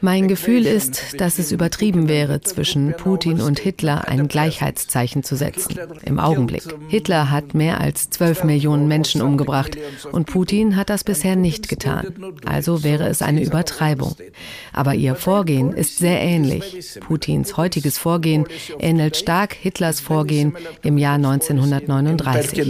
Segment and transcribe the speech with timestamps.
[0.00, 5.76] mein Gefühl ist, dass es übertrieben wäre, zwischen Putin und Hitler ein Gleichheitszeichen zu setzen.
[6.04, 6.62] Im Augenblick.
[6.88, 9.76] Hitler hat mehr als 12 Millionen Menschen umgebracht
[10.12, 12.14] und Putin hat das bisher nicht getan.
[12.46, 14.14] Also wäre es eine Übertreibung.
[14.72, 17.00] Aber ihr Vorgehen ist sehr ähnlich.
[17.00, 18.46] Putins heutiges Vorgehen
[18.78, 22.64] ähnelt stark Hitlers Vorgehen im Jahr 1939.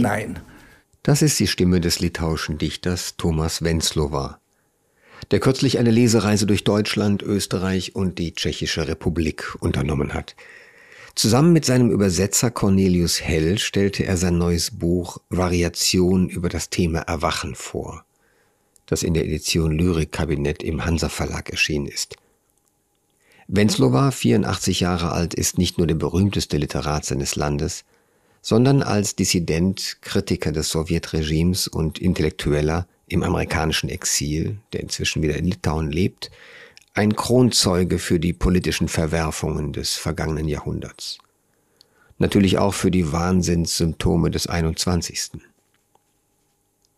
[1.03, 4.39] Das ist die Stimme des litauischen Dichters Thomas Wenzlowa
[5.31, 10.35] der kürzlich eine Lesereise durch Deutschland, Österreich und die Tschechische Republik unternommen hat.
[11.15, 16.99] Zusammen mit seinem Übersetzer Cornelius Hell stellte er sein neues Buch Variation über das Thema
[16.99, 18.05] Erwachen vor,
[18.85, 22.15] das in der Edition Lyrikkabinett im Hansa Verlag erschienen ist.
[23.47, 27.83] Wenzlowa, 84 Jahre alt, ist nicht nur der berühmteste Literat seines Landes,
[28.41, 35.45] sondern als Dissident, Kritiker des Sowjetregimes und Intellektueller im amerikanischen Exil, der inzwischen wieder in
[35.45, 36.31] Litauen lebt,
[36.93, 41.17] ein Kronzeuge für die politischen Verwerfungen des vergangenen Jahrhunderts.
[42.17, 45.41] Natürlich auch für die Wahnsinnssymptome des 21.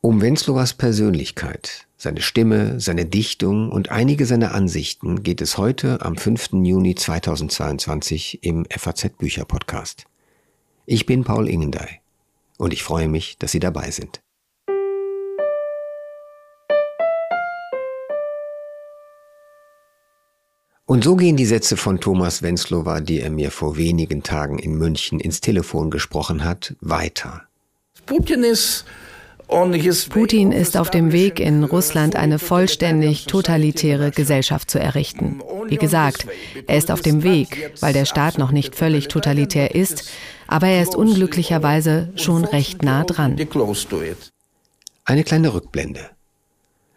[0.01, 6.17] Um Wenzlowas Persönlichkeit, seine Stimme, seine Dichtung und einige seiner Ansichten geht es heute am
[6.17, 6.53] 5.
[6.53, 10.05] Juni 2022 im FAZ Bücher Podcast.
[10.87, 11.99] Ich bin Paul Ingendey
[12.57, 14.21] und ich freue mich, dass Sie dabei sind.
[20.91, 24.77] Und so gehen die Sätze von Thomas Wenzlowa, die er mir vor wenigen Tagen in
[24.77, 27.43] München ins Telefon gesprochen hat, weiter.
[28.05, 28.83] Putin ist
[30.09, 35.41] Putin ist auf dem Weg, in Russland eine vollständig totalitäre Gesellschaft zu errichten.
[35.67, 36.27] Wie gesagt,
[36.67, 40.11] er ist auf dem Weg, weil der Staat noch nicht völlig totalitär ist,
[40.47, 43.37] aber er ist unglücklicherweise schon recht nah dran.
[45.05, 46.09] Eine kleine Rückblende.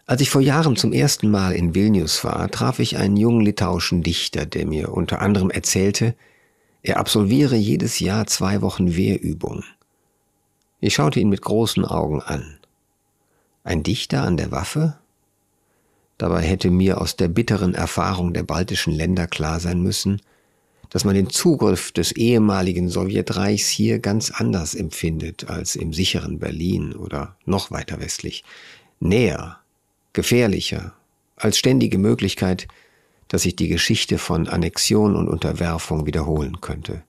[0.07, 4.03] Als ich vor Jahren zum ersten Mal in Vilnius war, traf ich einen jungen litauischen
[4.03, 6.15] Dichter, der mir unter anderem erzählte,
[6.83, 9.65] er absolviere jedes Jahr zwei Wochen Wehrübung.
[10.81, 12.59] Ich schaute ihn mit großen Augen an.
[13.63, 14.99] Ein Dichter an der Waffe?
[16.19, 20.21] Dabei hätte mir aus der bitteren Erfahrung der baltischen Länder klar sein müssen,
[20.91, 26.95] dass man den Zugriff des ehemaligen Sowjetreichs hier ganz anders empfindet als im sicheren Berlin
[26.95, 28.45] oder noch weiter westlich.
[29.01, 29.64] Näher,
[30.15, 30.95] gefährlicher
[31.37, 32.67] als ständige Möglichkeit,
[33.29, 37.03] dass sich die Geschichte von Annexion und Unterwerfung wiederholen könnte.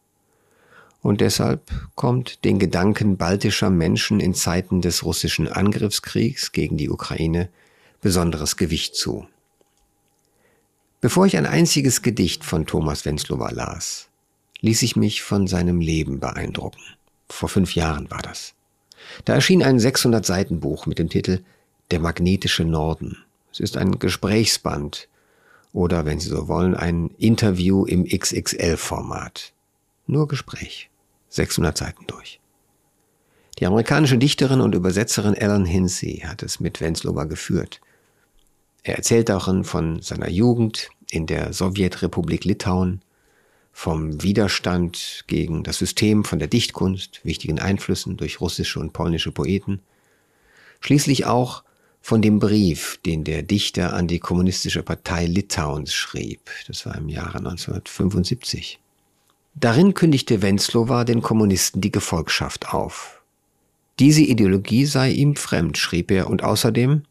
[1.01, 1.61] Und deshalb
[1.94, 7.49] kommt den Gedanken baltischer Menschen in Zeiten des russischen Angriffskriegs gegen die Ukraine
[8.01, 9.27] besonderes Gewicht zu.
[11.01, 14.09] Bevor ich ein einziges Gedicht von Thomas Wenzlowa las,
[14.61, 16.81] ließ ich mich von seinem Leben beeindrucken.
[17.29, 18.55] Vor fünf Jahren war das.
[19.25, 21.44] Da erschien ein 600 Seiten Buch mit dem Titel
[21.91, 23.18] der magnetische Norden.
[23.51, 25.07] Es ist ein Gesprächsband
[25.72, 29.53] oder, wenn Sie so wollen, ein Interview im XXL-Format.
[30.07, 30.90] Nur Gespräch.
[31.29, 32.40] 600 Seiten durch.
[33.59, 37.81] Die amerikanische Dichterin und Übersetzerin Ellen Hinsey hat es mit Wenzlowa geführt.
[38.84, 43.01] Er erzählt darin von seiner Jugend in der Sowjetrepublik Litauen,
[43.72, 49.81] vom Widerstand gegen das System, von der Dichtkunst, wichtigen Einflüssen durch russische und polnische Poeten,
[50.79, 51.63] schließlich auch
[52.05, 56.51] von dem Brief, den der Dichter an die Kommunistische Partei Litauens schrieb.
[56.67, 58.79] Das war im Jahre 1975.
[59.55, 63.23] Darin kündigte Wenzlowa den Kommunisten die Gefolgschaft auf.
[63.97, 67.01] Diese Ideologie sei ihm fremd, schrieb er, und außerdem,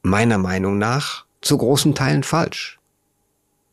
[0.00, 2.78] meiner Meinung nach, zu großen Teilen falsch.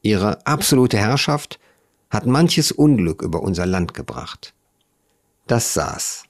[0.01, 1.61] Ihre absolute Herrschaft
[2.09, 4.53] hat manches Unglück über unser Land gebracht.
[5.47, 6.25] Das saß.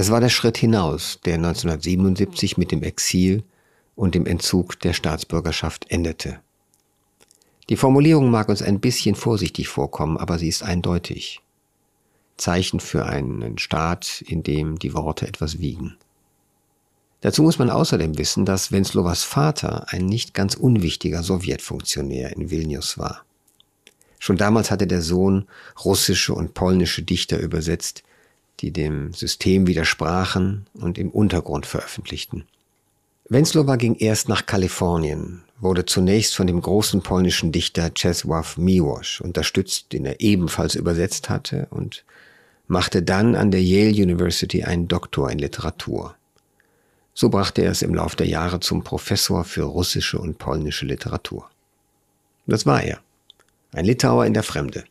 [0.00, 3.44] Es war der Schritt hinaus, der 1977 mit dem Exil
[3.94, 6.40] und dem Entzug der Staatsbürgerschaft endete.
[7.68, 11.42] Die Formulierung mag uns ein bisschen vorsichtig vorkommen, aber sie ist eindeutig.
[12.38, 15.98] Zeichen für einen Staat, in dem die Worte etwas wiegen.
[17.20, 22.96] Dazu muss man außerdem wissen, dass Wenzlowas Vater ein nicht ganz unwichtiger Sowjetfunktionär in Vilnius
[22.96, 23.26] war.
[24.18, 25.46] Schon damals hatte der Sohn
[25.84, 28.02] russische und polnische Dichter übersetzt,
[28.60, 32.44] die dem System widersprachen und im Untergrund veröffentlichten.
[33.28, 39.92] Wenzlowa ging erst nach Kalifornien, wurde zunächst von dem großen polnischen Dichter Czesław Miłosz unterstützt,
[39.92, 42.04] den er ebenfalls übersetzt hatte, und
[42.66, 46.16] machte dann an der Yale University einen Doktor in Literatur.
[47.14, 51.48] So brachte er es im Lauf der Jahre zum Professor für russische und polnische Literatur.
[52.46, 53.00] Das war er.
[53.72, 54.84] Ein Litauer in der Fremde.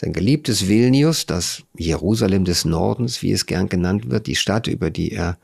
[0.00, 4.90] Sein geliebtes Vilnius, das Jerusalem des Nordens, wie es gern genannt wird, die Stadt, über
[4.90, 5.38] die er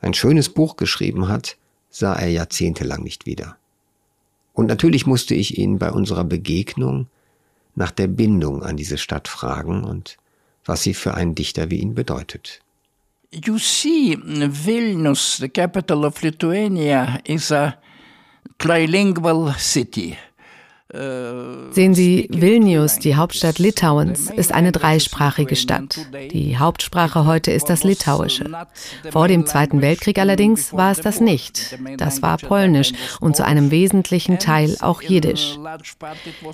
[0.00, 1.58] ein schönes Buch geschrieben hat,
[1.90, 3.58] sah er jahrzehntelang nicht wieder.
[4.54, 7.08] Und natürlich musste ich ihn bei unserer Begegnung
[7.74, 10.16] nach der Bindung an diese Stadt fragen und
[10.64, 12.62] was sie für einen Dichter wie ihn bedeutet.
[13.30, 17.76] You see, Vilnius, the capital of Lithuania, is a
[18.58, 20.16] trilingual city.
[20.90, 25.98] Sehen Sie, Vilnius, die Hauptstadt Litauens, ist eine dreisprachige Stadt.
[26.32, 28.50] Die Hauptsprache heute ist das Litauische.
[29.10, 31.78] Vor dem Zweiten Weltkrieg allerdings war es das nicht.
[31.98, 35.58] Das war Polnisch und zu einem wesentlichen Teil auch Jiddisch.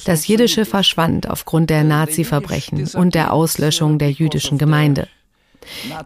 [0.04, 5.06] Das Jiddische verschwand aufgrund der Nazi-Verbrechen und der Auslöschung der jüdischen Gemeinde.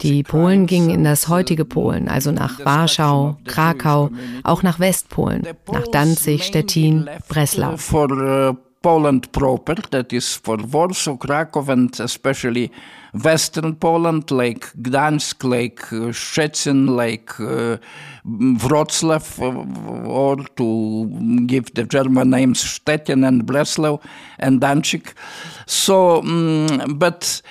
[0.03, 4.11] Die Polen gingen in das heutige Polen, also nach Warschau, Krakau,
[4.45, 7.75] auch nach Westpolen, nach Danzig, Stettin, Breslau.
[7.93, 12.71] Uh, Poland proper, that is for Warsaw, Krakow, and especially
[13.13, 17.79] Western Poland, like Gdansk, like uh, Szczecin, like uh,
[18.25, 24.01] Wroclaw, uh, or to give the German names Stettin and Breslau
[24.39, 25.13] and Danzig.
[25.67, 27.43] So, um, but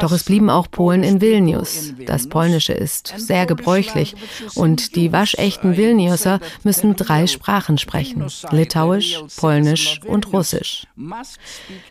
[0.00, 1.94] doch es blieben auch Polen in Vilnius.
[2.06, 4.14] Das Polnische ist sehr gebräuchlich
[4.54, 8.26] und die waschechten Vilniuser müssen drei Sprachen sprechen.
[8.50, 10.86] Litauisch, Polnisch und Russisch.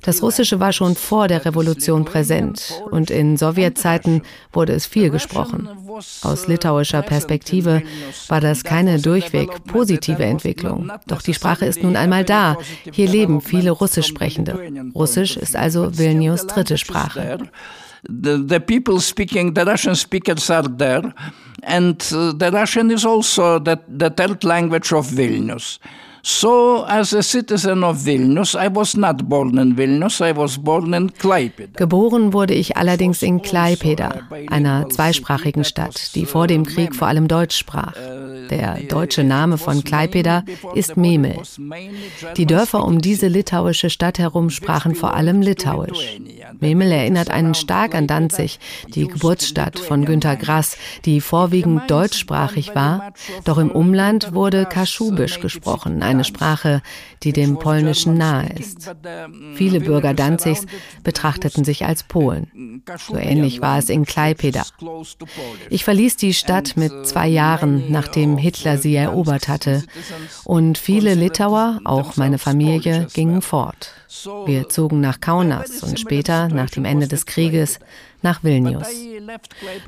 [0.03, 4.21] Das Russische war schon vor der Revolution präsent und in Sowjetzeiten
[4.53, 5.69] wurde es viel gesprochen.
[6.21, 7.81] Aus litauischer Perspektive
[8.27, 10.91] war das keine durchweg positive Entwicklung.
[11.07, 12.57] Doch die Sprache ist nun einmal da.
[12.91, 14.59] Hier leben viele Russischsprechende.
[14.93, 17.08] Russisch ist also Vilnius dritte Sprache.
[18.03, 21.13] The, the people speaking, the Russian speakers are there,
[21.63, 25.79] and uh, the Russian is also the, the third language of Vilnius.
[26.21, 30.93] So, as a citizen of Vilnius, I was not born in Vilnius, I was born
[30.93, 31.77] in Klaipeda.
[31.77, 37.27] Geboren wurde ich allerdings in Klaipeda, einer zweisprachigen Stadt, die vor dem Krieg vor allem
[37.27, 37.93] Deutsch sprach.
[38.49, 40.43] Der deutsche Name von Klaipeda
[40.73, 41.37] ist Memel.
[42.35, 46.19] Die Dörfer um diese litauische Stadt herum sprachen vor allem Litauisch.
[46.59, 53.13] Memel erinnert einen stark an Danzig, die Geburtsstadt von Günter Grass, die vorwiegend deutschsprachig war,
[53.45, 56.81] doch im Umland wurde Kaschubisch gesprochen, eine Sprache,
[57.23, 58.89] die dem Polnischen nahe ist.
[59.55, 60.65] Viele Bürger Danzigs
[61.03, 62.81] betrachteten sich als Polen.
[63.07, 64.63] So ähnlich war es in Klaipeda.
[65.69, 69.83] Ich verließ die Stadt mit zwei Jahren, nachdem Hitler sie erobert hatte.
[70.43, 73.93] Und viele Litauer, auch meine Familie, gingen fort.
[74.45, 77.79] Wir zogen nach Kaunas und später, nach dem Ende des Krieges,
[78.21, 78.87] nach Vilnius.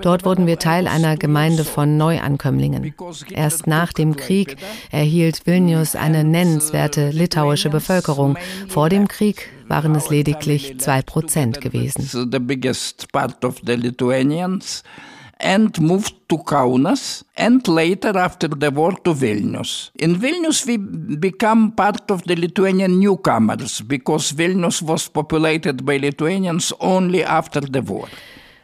[0.01, 2.93] Dort wurden wir Teil einer Gemeinde von Neuankömmlingen.
[3.29, 4.57] Erst nach dem Krieg
[4.91, 8.37] erhielt Vilnius eine nennenswerte litauische Bevölkerung.
[8.67, 12.09] Vor dem Krieg waren es lediglich zwei Prozent gewesen
[15.41, 19.91] and moved to Kaunas and later after the war to Vilnius.
[19.95, 26.71] In Vilnius we become part of the Lithuanian newcomers because Vilnius was populated by Lithuanians
[26.79, 28.07] only after the war.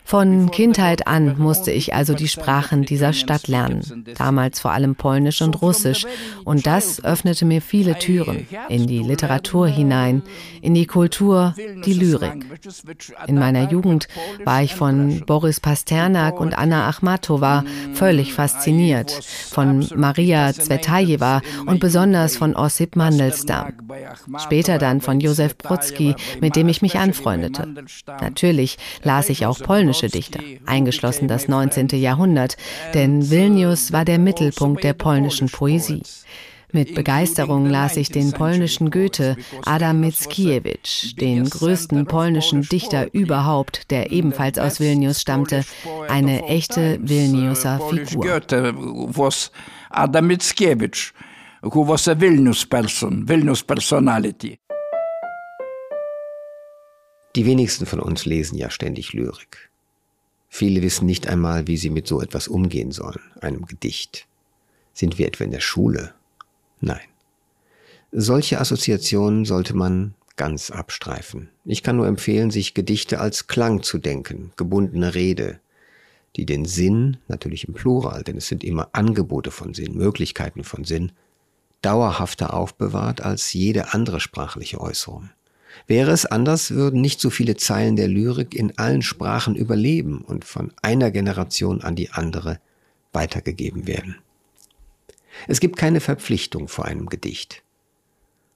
[0.08, 5.42] Von Kindheit an musste ich also die Sprachen dieser Stadt lernen, damals vor allem Polnisch
[5.42, 6.06] und Russisch,
[6.46, 10.24] und das öffnete mir viele Türen in die Literatur hinein,
[10.62, 12.46] in die Kultur, die Lyrik.
[13.28, 14.08] In meiner Jugend
[14.46, 22.38] war ich von Boris Pasternak und Anna Achmatova völlig fasziniert, von Maria Zvetajewa und besonders
[22.38, 23.74] von Ossip Mandelstam.
[24.38, 27.68] Später dann von Josef Brodsky, mit dem ich mich anfreundete.
[28.22, 31.90] Natürlich las ich auch Polnisch polnische Dichter, eingeschlossen das 19.
[31.90, 32.58] Jahrhundert,
[32.94, 36.04] denn Vilnius war der Mittelpunkt der polnischen Poesie.
[36.74, 44.12] Mit Begeisterung las ich den polnischen Goethe, Adam Mickiewicz, den größten polnischen Dichter überhaupt, der
[44.12, 45.64] ebenfalls aus Vilnius stammte,
[46.10, 48.42] eine echte Vilniuser Figur.
[49.90, 51.14] Adam Mickiewicz,
[51.62, 54.60] who was a Vilnius person, Vilnius personality.
[57.38, 59.70] Die wenigsten von uns lesen ja ständig Lyrik.
[60.50, 64.28] Viele wissen nicht einmal, wie sie mit so etwas umgehen sollen, einem Gedicht.
[64.94, 66.14] Sind wir etwa in der Schule?
[66.80, 67.02] Nein.
[68.12, 71.50] Solche Assoziationen sollte man ganz abstreifen.
[71.66, 75.60] Ich kann nur empfehlen, sich Gedichte als Klang zu denken, gebundene Rede,
[76.36, 80.84] die den Sinn, natürlich im Plural, denn es sind immer Angebote von Sinn, Möglichkeiten von
[80.84, 81.12] Sinn,
[81.82, 85.30] dauerhafter aufbewahrt als jede andere sprachliche Äußerung.
[85.86, 90.46] Wäre es anders, würden nicht so viele Zeilen der Lyrik in allen Sprachen überleben und
[90.46, 92.60] von einer Generation an die andere
[93.14, 94.18] weitergegeben werden.
[95.48, 97.64] Es gibt keine Verpflichtung vor einem Gedicht.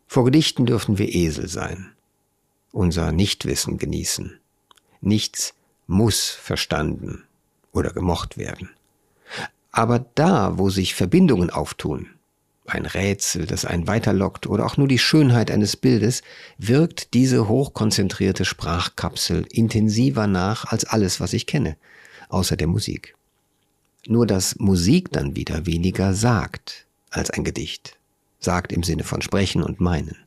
[0.07, 1.91] Vor Gedichten dürfen wir Esel sein,
[2.71, 4.39] unser Nichtwissen genießen.
[4.99, 5.53] Nichts
[5.87, 7.23] muss verstanden
[7.71, 8.69] oder gemocht werden.
[9.71, 12.09] Aber da, wo sich Verbindungen auftun,
[12.71, 16.21] ein Rätsel, das einen weiterlockt oder auch nur die Schönheit eines Bildes,
[16.57, 21.77] wirkt diese hochkonzentrierte Sprachkapsel intensiver nach als alles, was ich kenne,
[22.29, 23.15] außer der Musik.
[24.07, 27.99] Nur dass Musik dann wieder weniger sagt als ein Gedicht,
[28.39, 30.17] sagt im Sinne von sprechen und meinen.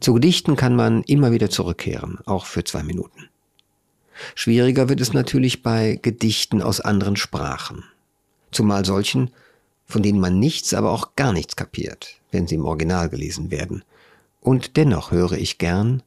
[0.00, 3.28] Zu Gedichten kann man immer wieder zurückkehren, auch für zwei Minuten.
[4.34, 7.84] Schwieriger wird es natürlich bei Gedichten aus anderen Sprachen,
[8.50, 9.30] zumal solchen,
[9.92, 13.84] von denen man nichts, aber auch gar nichts kapiert, wenn sie im Original gelesen werden.
[14.40, 16.02] Und dennoch höre ich gern,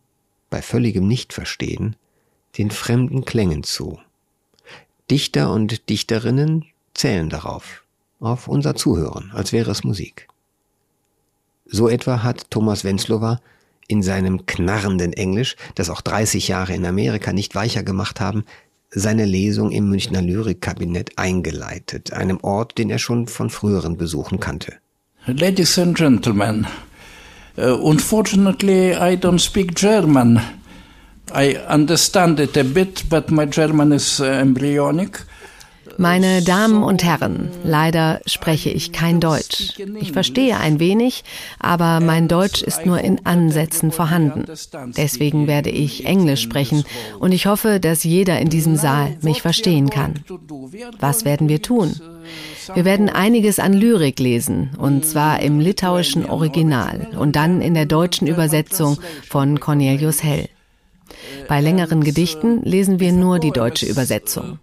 [0.49, 1.95] bei völligem Nichtverstehen,
[2.57, 3.99] den fremden Klängen zu.
[5.09, 7.83] Dichter und Dichterinnen zählen darauf,
[8.19, 10.27] auf unser Zuhören, als wäre es Musik.
[11.65, 13.39] So etwa hat Thomas Wenzlower
[13.87, 18.45] in seinem knarrenden Englisch, das auch 30 Jahre in Amerika nicht weicher gemacht haben,
[18.95, 24.73] seine Lesung im Münchner Lyrikkabinett eingeleitet, einem Ort, den er schon von früheren Besuchen kannte.
[25.27, 26.65] Ladies and Gentlemen,
[27.57, 30.39] uh, unfortunately I don't speak German.
[31.33, 35.25] I understand it a bit, but my German is uh, embryonic.
[35.97, 39.73] Meine Damen und Herren, leider spreche ich kein Deutsch.
[39.99, 41.23] Ich verstehe ein wenig,
[41.59, 44.45] aber mein Deutsch ist nur in Ansätzen vorhanden.
[44.97, 46.83] Deswegen werde ich Englisch sprechen
[47.19, 50.15] und ich hoffe, dass jeder in diesem Saal mich verstehen kann.
[50.99, 51.95] Was werden wir tun?
[52.73, 57.85] Wir werden einiges an Lyrik lesen, und zwar im litauischen Original und dann in der
[57.85, 58.97] deutschen Übersetzung
[59.29, 60.49] von Cornelius Hell.
[61.47, 64.59] Bei längeren Gedichten lesen wir nur die deutsche Übersetzung.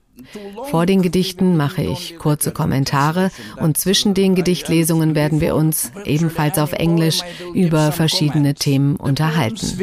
[0.71, 6.59] Vor den Gedichten mache ich kurze Kommentare und zwischen den Gedichtlesungen werden wir uns ebenfalls
[6.59, 7.21] auf Englisch
[7.55, 9.59] über verschiedene Themen unterhalten.
[9.61, 9.79] Also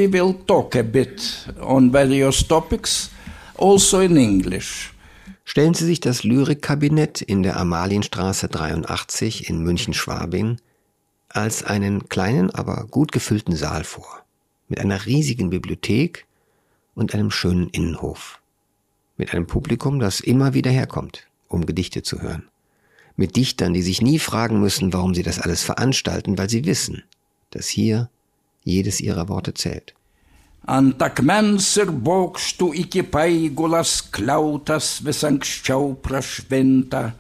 [5.45, 10.57] Stellen Sie sich das Lyrikkabinett in der Amalienstraße 83 in München-Schwabing
[11.29, 14.23] als einen kleinen, aber gut gefüllten Saal vor,
[14.67, 16.25] mit einer riesigen Bibliothek
[16.95, 18.38] und einem schönen Innenhof
[19.19, 22.47] mit einem Publikum, das immer wieder herkommt, um Gedichte zu hören.
[23.17, 27.03] Mit Dichtern, die sich nie fragen müssen, warum sie das alles veranstalten, weil sie wissen,
[27.51, 28.09] dass hier
[28.63, 29.93] jedes ihrer Worte zählt.
[30.67, 37.13] Ant akmens ir bokštų iki paigulas kliautas vis anksčiau prašvinta,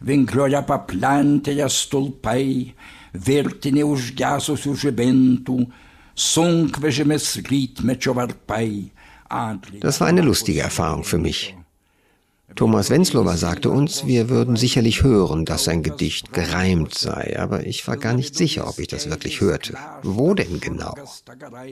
[0.00, 2.72] vinklioja paplantėje stulpai,
[3.12, 5.58] virtinė užgesusių žibintų,
[6.14, 8.93] sunkvežimis rytmečio varpai,
[9.80, 11.56] das war eine lustige Erfahrung für mich.
[12.56, 17.86] Thomas Wenzlower sagte uns, wir würden sicherlich hören, dass sein Gedicht gereimt sei, aber ich
[17.88, 19.76] war gar nicht sicher, ob ich das wirklich hörte.
[20.02, 20.94] Wo denn genau?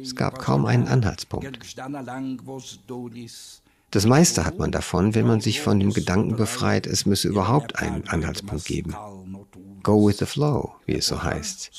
[0.01, 1.59] Es gab kaum einen Anhaltspunkt.
[3.93, 7.79] Das meiste hat man davon, wenn man sich von dem Gedanken befreit, es müsse überhaupt
[7.79, 8.97] einen Anhaltspunkt geben.
[9.83, 11.71] Go with the Flow, wie es so heißt.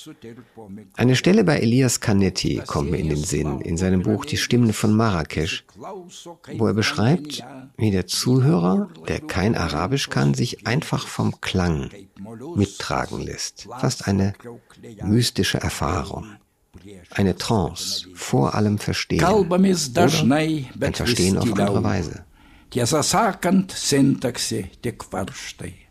[0.95, 4.74] Eine Stelle bei Elias Canetti kommt mir in den Sinn, in seinem Buch Die Stimmen
[4.74, 5.65] von Marrakesch,
[6.57, 7.43] wo er beschreibt,
[7.77, 11.89] wie der Zuhörer, der kein Arabisch kann, sich einfach vom Klang
[12.55, 13.67] mittragen lässt.
[13.79, 14.33] Fast eine
[15.03, 16.25] mystische Erfahrung.
[17.12, 19.24] Eine Trance, vor allem Verstehen.
[19.24, 22.25] Oder ein Verstehen auf andere Weise.
[22.74, 25.05] Tiesą sakant, sintaksė tik.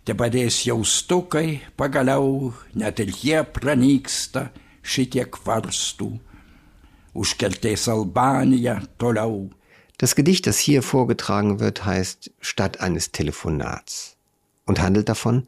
[0.03, 4.49] Te padės jaustukai, pagaliau net ir jie pranyksta
[4.83, 6.09] šitiek varstų.
[7.15, 9.53] Užkeltės Albanija toliau.
[10.03, 14.17] Das Gedicht, das hier vorgetragen wird, heißt Statt eines Telefonats
[14.67, 15.47] und handelt davon,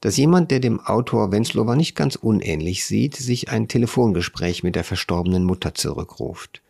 [0.00, 4.84] dass jemand, der dem Autor Wenzlower nicht ganz unähnlich sieht, sich ein Telefongespräch mit der
[4.84, 6.62] verstorbenen Mutter zurückruft.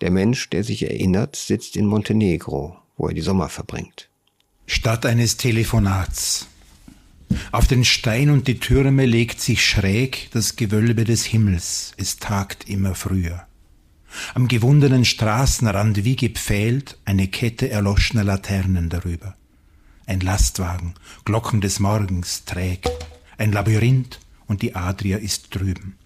[0.00, 4.07] Der Mensch, der sich erinnert, sitzt in Montenegro, wo er die Sommer verbringt
[4.68, 6.46] statt eines Telefonats.
[7.52, 12.68] Auf den Stein und die Türme legt sich schräg das Gewölbe des Himmels, es tagt
[12.68, 13.46] immer früher.
[14.34, 19.36] Am gewundenen Straßenrand wie gepfählt eine Kette erloschener Laternen darüber.
[20.06, 20.94] Ein Lastwagen,
[21.24, 22.90] Glocken des Morgens trägt,
[23.36, 25.96] ein Labyrinth und die Adria ist drüben.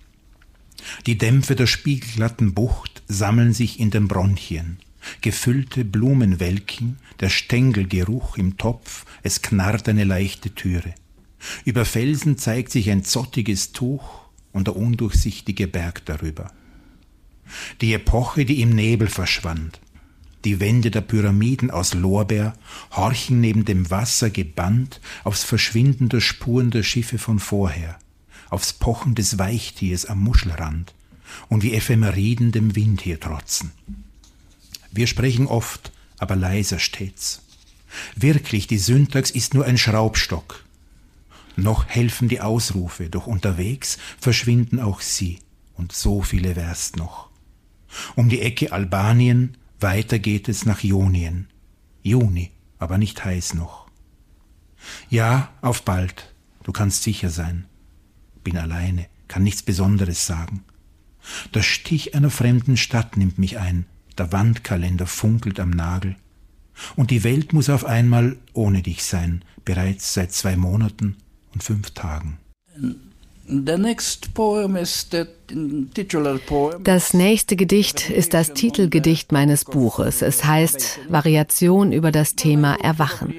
[1.07, 4.79] Die Dämpfe der spiegelglatten Bucht sammeln sich in den Bronchien.
[5.21, 10.95] Gefüllte Blumenwelken, der Stängelgeruch im Topf, es knarrt eine leichte Türe.
[11.65, 16.53] Über Felsen zeigt sich ein zottiges Tuch und der undurchsichtige Berg darüber.
[17.81, 19.81] Die Epoche, die im Nebel verschwand.
[20.45, 22.55] Die Wände der Pyramiden aus Lorbeer
[22.91, 27.99] horchen neben dem Wasser gebannt aufs Verschwinden der Spuren der Schiffe von vorher,
[28.51, 30.95] aufs Pochen des Weichtiers am Muschelrand
[31.49, 33.71] und wie Ephemeriden dem Wind hier trotzen.
[34.93, 37.43] Wir sprechen oft, aber leiser stets.
[38.15, 40.65] Wirklich, die Syntax ist nur ein Schraubstock.
[41.57, 45.41] Noch helfen die Ausrufe, doch unterwegs verschwinden auch sie.
[45.75, 47.31] Und so viele wär's noch.
[48.15, 51.49] Um die Ecke Albanien, weiter geht es nach Ionien.
[52.03, 53.87] Juni, aber nicht heiß noch.
[55.11, 56.35] Ja, auf bald,
[56.65, 57.67] du kannst sicher sein.
[58.45, 60.65] Bin alleine, kann nichts Besonderes sagen.
[61.55, 63.87] Der Stich einer fremden Stadt nimmt mich ein,
[64.19, 66.17] der Wandkalender funkelt am Nagel.
[66.97, 71.17] Und die Welt muss auf einmal ohne dich sein, bereits seit zwei Monaten
[71.53, 72.39] und fünf Tagen.
[76.85, 80.23] Das nächste Gedicht ist das Titelgedicht meines Buches.
[80.23, 83.35] Es heißt Variation über das Thema Erwachen.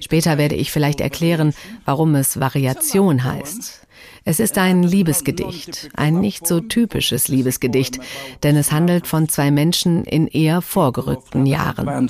[0.00, 3.83] Später werde ich vielleicht erklären, warum es Variation heißt.
[4.26, 8.00] Es ist ein Liebesgedicht, ein nicht so typisches Liebesgedicht,
[8.42, 12.08] denn es handelt von zwei Menschen in eher vorgerückten Jahren.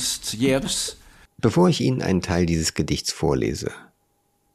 [1.38, 3.73] Bevor ich Ihnen einen Teil dieses Gedichts vorlese,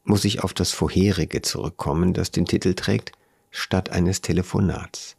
[0.04, 3.12] muss ich auf das vorherige zurückkommen, das den Titel trägt
[3.50, 5.16] Statt eines Telefonats.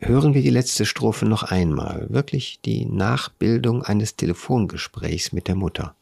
[0.00, 5.94] Hören wir die letzte Strophe noch einmal, wirklich die Nachbildung eines Telefongesprächs mit der Mutter,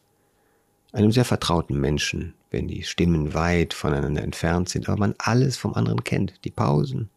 [0.96, 5.74] einem sehr vertrauten Menschen, wenn die Stimmen weit voneinander entfernt sind, aber man alles vom
[5.74, 7.10] anderen kennt, die Pausen,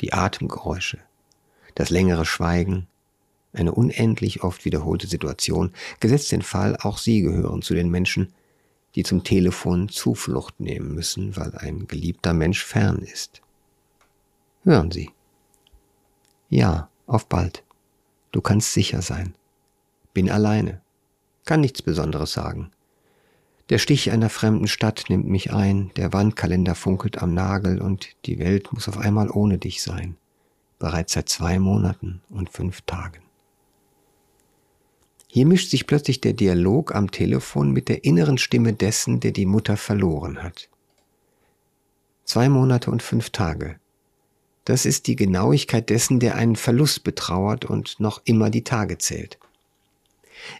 [0.00, 0.98] die Atemgeräusche,
[1.74, 2.86] das längere Schweigen,
[3.52, 8.32] eine unendlich oft wiederholte Situation, gesetzt den Fall, auch Sie gehören zu den Menschen,
[8.94, 13.42] die zum Telefon Zuflucht nehmen müssen, weil ein geliebter Mensch fern ist.
[14.62, 15.10] Hören Sie.
[16.48, 17.64] Ja, auf bald.
[18.30, 19.34] Du kannst sicher sein.
[20.14, 20.80] Bin alleine.
[21.44, 22.70] Kann nichts Besonderes sagen.
[23.68, 28.38] Der Stich einer fremden Stadt nimmt mich ein, der Wandkalender funkelt am Nagel und die
[28.38, 30.16] Welt muss auf einmal ohne dich sein.
[30.78, 33.22] Bereits seit zwei Monaten und fünf Tagen.
[35.26, 39.46] Hier mischt sich plötzlich der Dialog am Telefon mit der inneren Stimme dessen, der die
[39.46, 40.68] Mutter verloren hat.
[42.24, 43.78] Zwei Monate und fünf Tage.
[44.64, 49.38] Das ist die Genauigkeit dessen, der einen Verlust betrauert und noch immer die Tage zählt.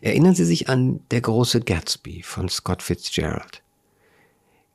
[0.01, 3.63] Erinnern Sie sich an Der große Gatsby von Scott Fitzgerald.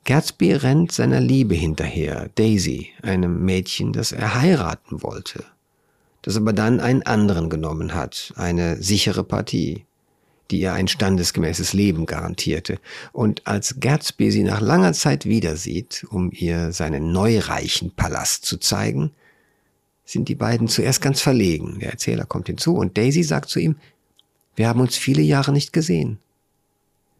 [0.04, 5.44] Gatsby rennt seiner Liebe hinterher, Daisy, einem Mädchen, das er heiraten wollte,
[6.22, 9.84] das aber dann einen anderen genommen hat, eine sichere Partie
[10.52, 12.78] die ihr ein standesgemäßes Leben garantierte.
[13.12, 18.58] Und als Gatsby sie nach langer Zeit wieder sieht, um ihr seinen neureichen Palast zu
[18.58, 19.10] zeigen,
[20.04, 21.78] sind die beiden zuerst ganz verlegen.
[21.80, 23.76] Der Erzähler kommt hinzu und Daisy sagt zu ihm,
[24.54, 26.18] wir haben uns viele Jahre nicht gesehen.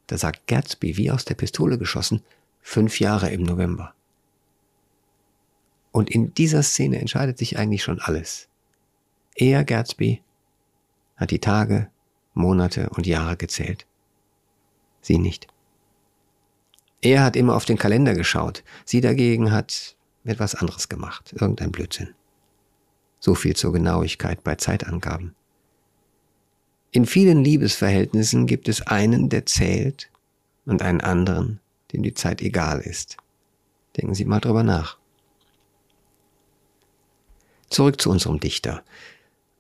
[0.06, 2.22] Da sagt Gatsby, wie aus der Pistole geschossen,
[2.60, 3.94] fünf Jahre im November.
[5.90, 8.48] Und in dieser Szene entscheidet sich eigentlich schon alles.
[9.34, 10.22] Er, Gatsby,
[11.16, 11.90] hat die Tage,
[12.34, 13.86] Monate und Jahre gezählt.
[15.00, 15.46] Sie nicht.
[17.00, 22.14] Er hat immer auf den Kalender geschaut, sie dagegen hat etwas anderes gemacht, irgendein Blödsinn.
[23.18, 25.34] So viel zur Genauigkeit bei Zeitangaben.
[26.94, 30.10] In vielen Liebesverhältnissen gibt es einen, der zählt
[30.66, 31.58] und einen anderen,
[31.92, 33.16] dem die Zeit egal ist.
[33.96, 34.98] Denken Sie mal drüber nach.
[37.70, 38.82] Zurück zu unserem Dichter.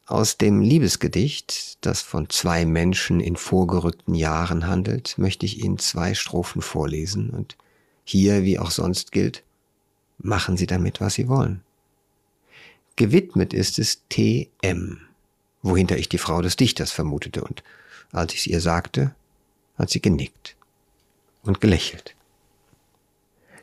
[0.04, 6.12] Aus dem Liebesgedicht, das von zwei Menschen in vorgerückten Jahren handelt, möchte ich Ihnen zwei
[6.12, 7.56] Strophen vorlesen und
[8.04, 9.42] hier, wie auch sonst gilt,
[10.18, 11.62] machen Sie damit, was Sie wollen.
[12.96, 15.00] Gewidmet ist es T.M.,
[15.62, 17.62] wohinter ich die Frau des Dichters vermutete, und
[18.12, 19.14] als ich es ihr sagte,
[19.76, 20.56] hat sie genickt
[21.42, 22.14] und gelächelt.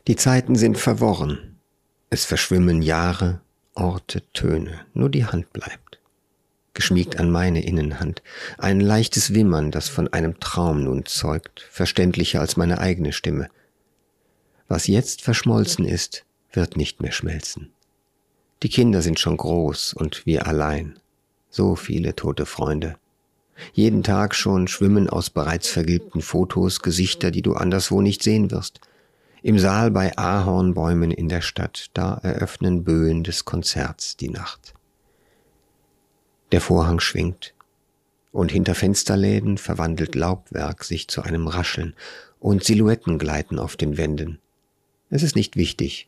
[0.08, 1.56] Die Zeiten sind verworren,
[2.10, 3.40] es verschwimmen Jahre,
[3.74, 5.90] Orte, Töne, nur die Hand bleibt
[6.74, 8.22] geschmiegt an meine Innenhand,
[8.58, 13.48] ein leichtes Wimmern, das von einem Traum nun zeugt, verständlicher als meine eigene Stimme.
[14.68, 17.72] Was jetzt verschmolzen ist, wird nicht mehr schmelzen.
[18.62, 20.98] Die Kinder sind schon groß und wir allein.
[21.50, 22.96] So viele tote Freunde.
[23.72, 28.80] Jeden Tag schon schwimmen aus bereits vergilbten Fotos Gesichter, die du anderswo nicht sehen wirst.
[29.42, 34.74] Im Saal bei Ahornbäumen in der Stadt, da eröffnen Böen des Konzerts die Nacht.
[36.52, 37.54] Der Vorhang schwingt,
[38.32, 41.94] und hinter Fensterläden verwandelt Laubwerk sich zu einem Rascheln,
[42.38, 44.38] und Silhouetten gleiten auf den Wänden.
[45.10, 46.06] Es ist nicht wichtig,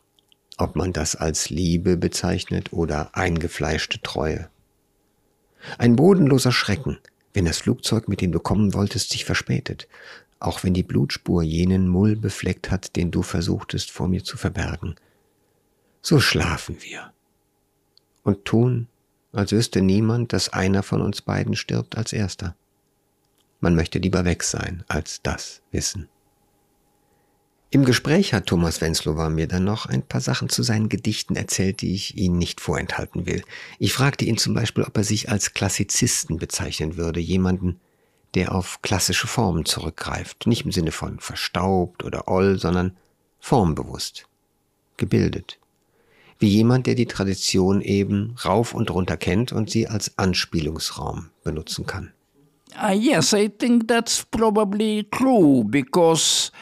[0.57, 4.49] ob man das als Liebe bezeichnet oder eingefleischte Treue.
[5.79, 6.99] Ein bodenloser Schrecken,
[7.33, 9.89] wenn das Flugzeug, mit dem du kommen wolltest, sich verspätet,
[10.39, 14.97] auch wenn die Blutspur jenen Mull befleckt hat, den du versuchtest vor mir zu verbergen.
[16.03, 17.13] So schlafen wir
[18.25, 18.89] und tun,
[19.33, 22.55] als wüsste niemand, dass einer von uns beiden stirbt als erster.
[23.61, 26.09] Man möchte lieber weg sein, als das wissen.
[27.75, 31.81] Im Gespräch hat Thomas Wenzlower mir dann noch ein paar Sachen zu seinen Gedichten erzählt,
[31.81, 33.43] die ich Ihnen nicht vorenthalten will.
[33.79, 37.81] Ich fragte ihn zum Beispiel, ob er sich als Klassizisten bezeichnen würde, jemanden,
[38.35, 42.95] der auf klassische Formen zurückgreift, nicht im Sinne von verstaubt oder oll, sondern
[43.41, 44.29] formbewusst,
[44.99, 45.59] gebildet.
[46.39, 51.87] Wie jemand, der die Tradition eben rauf und runter kennt und sie als Anspielungsraum benutzen
[51.87, 52.13] kann.
[52.77, 56.53] Uh, yes, I think that's probably true because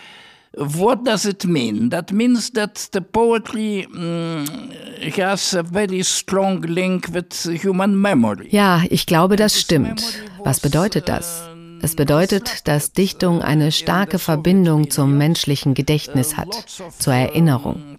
[0.57, 1.91] What does it mean?
[1.91, 8.49] That means that the poetry mm, has a very strong link with human memory.
[8.51, 10.03] Ja, ich glaube, das stimmt.
[10.43, 11.49] Was bedeutet das?
[11.83, 16.53] Es bedeutet, dass Dichtung eine starke Verbindung zum menschlichen Gedächtnis hat,
[16.99, 17.99] zur Erinnerung.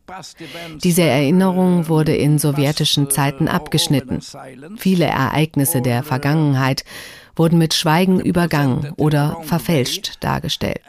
[0.84, 4.20] Diese Erinnerung wurde in sowjetischen Zeiten abgeschnitten.
[4.78, 6.84] Viele Ereignisse der Vergangenheit
[7.36, 10.82] wurden mit Schweigen übergangen oder verfälscht dargestellt.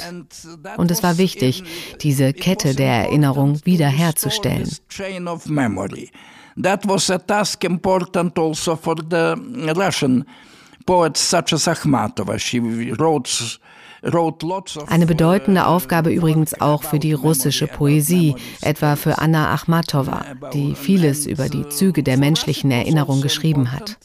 [0.76, 1.62] Und es war wichtig,
[2.00, 4.68] diese Kette der Erinnerung wiederherzustellen.
[6.62, 9.34] That was a task important also for the
[9.74, 10.26] Russian
[10.84, 12.38] poets such as Akhmatova.
[12.38, 12.60] She
[12.92, 13.58] wrote
[14.88, 21.24] eine bedeutende Aufgabe übrigens auch für die russische Poesie, etwa für Anna Akhmatova, die vieles
[21.24, 23.98] über die Züge der menschlichen Erinnerung geschrieben hat.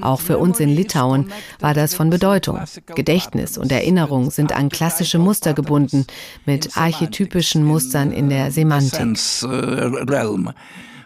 [0.00, 2.60] Auch für uns in Litauen war das von Bedeutung.
[2.94, 6.06] Gedächtnis und Erinnerung sind an klassische Muster gebunden,
[6.46, 9.00] mit archetypischen Mustern in der Semantik.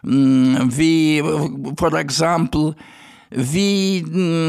[0.02, 1.22] Wie,
[1.76, 2.74] for example,
[3.30, 4.02] we,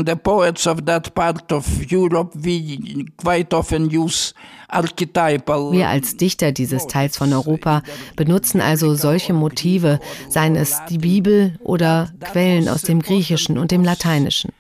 [0.06, 4.34] the poets of that part of Europe, we quite often use
[4.72, 7.82] wir als Dichter dieses Teils von Europa
[8.16, 13.84] benutzen also solche Motive, seien es die Bibel oder Quellen aus dem Griechischen und dem
[13.84, 14.52] Lateinischen.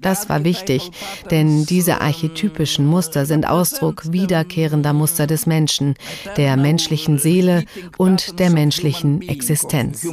[0.00, 0.90] Das war wichtig,
[1.30, 5.94] denn diese archetypischen Muster sind Ausdruck wiederkehrender Muster des Menschen,
[6.36, 7.64] der menschlichen Seele
[7.96, 10.06] und der menschlichen Existenz.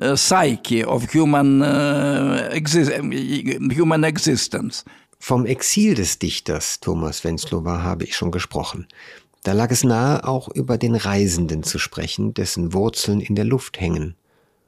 [0.00, 2.84] Uh, psyche of human, uh, exi
[3.76, 4.84] human existence.
[5.18, 8.86] Vom Exil des Dichters Thomas Wenzlower habe ich schon gesprochen.
[9.42, 13.80] Da lag es nahe, auch über den Reisenden zu sprechen, dessen Wurzeln in der Luft
[13.80, 14.14] hängen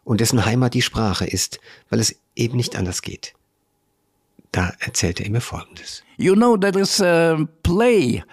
[0.05, 3.35] und dessen Heimat die Sprache ist, weil es eben nicht anders geht.
[4.53, 6.03] Da erzählte er mir Folgendes.
[6.16, 8.25] You know, there is a play,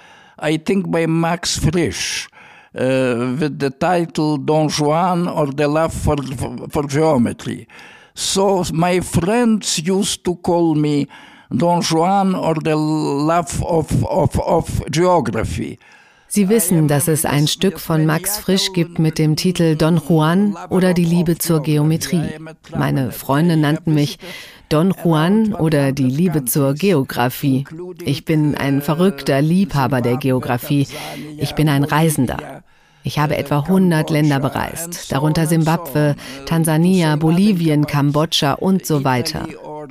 [0.42, 2.28] I think by Max Frisch,
[2.78, 7.68] Uh, with the title Don Juan or the Love for, for, for Geometry.
[8.14, 11.08] So my friends used to call me
[11.50, 15.80] Don Juan or the Love of, of, of Geography.
[16.30, 20.58] Sie wissen, dass es ein Stück von Max Frisch gibt mit dem Titel Don Juan
[20.70, 22.30] oder die Liebe zur Geometrie.
[22.76, 24.20] Meine Freunde nannten mich
[24.70, 27.66] Don Juan oder die Liebe zur Geographie.
[28.04, 30.88] Ich bin ein verrückter Liebhaber der Geographie.
[31.38, 32.64] Ich bin ein Reisender.
[33.04, 39.48] Ich habe etwa 100 Länder bereist, darunter Simbabwe, Tansania, Bolivien, Kambodscha und so weiter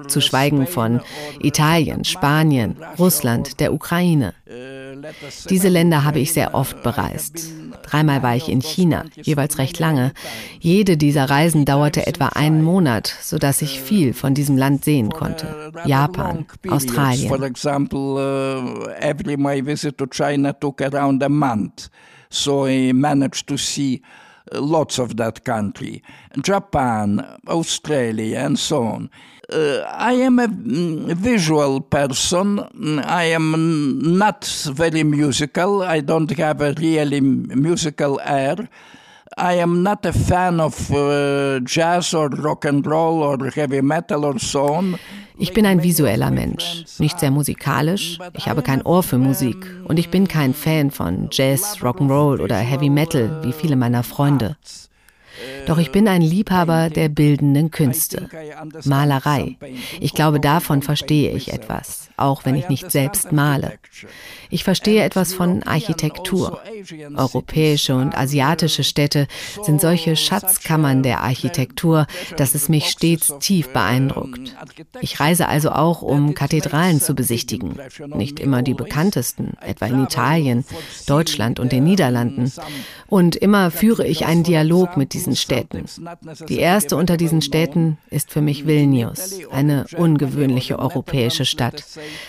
[0.09, 1.01] zu schweigen von
[1.41, 4.35] Italien, Spanien, Russland, der Ukraine.
[5.51, 7.51] Diese Länder habe ich sehr oft bereist.
[7.83, 10.13] Dreimal war ich in China, jeweils recht lange.
[10.61, 15.73] Jede dieser Reisen dauerte etwa einen Monat, sodass ich viel von diesem Land sehen konnte.
[15.85, 17.31] Japan, Australien.
[21.29, 21.91] Month.
[22.29, 24.03] So I managed to see
[24.53, 26.03] lots of that country.
[26.43, 29.11] Japan, Australia and so on.
[29.53, 32.59] Uh, I am a mm, visual person.
[33.05, 35.83] I am not very musical.
[35.83, 38.69] I don't have a really musical air.
[39.37, 44.25] I am not a fan of uh, jazz or rock and roll or heavy metal
[44.25, 44.99] or so on.
[45.39, 48.19] Ich bin ein visueller Mensch, nicht sehr musikalisch.
[48.33, 52.57] Ich habe kein Ohr für Musik und ich bin kein Fan von Jazz, Rock'n'Roll oder
[52.57, 54.57] Heavy Metal wie viele meiner Freunde.
[55.67, 58.29] Doch ich bin ein Liebhaber der bildenden Künste.
[58.85, 59.57] Malerei.
[60.01, 63.75] Ich glaube, davon verstehe ich etwas, auch wenn ich nicht selbst male.
[64.49, 66.61] Ich verstehe etwas von Architektur.
[67.17, 69.27] Europäische und asiatische Städte
[69.63, 74.55] sind solche Schatzkammern der Architektur, dass es mich stets tief beeindruckt.
[75.01, 77.77] Ich reise also auch, um Kathedralen zu besichtigen.
[78.15, 80.65] Nicht immer die bekanntesten, etwa in Italien,
[81.07, 82.53] Deutschland und den Niederlanden.
[83.09, 85.85] Und immer führe ich einen Dialog mit diesen Städten.
[86.49, 91.85] Die erste unter diesen Städten ist für mich Vilnius, eine ungewöhnliche europäische Stadt.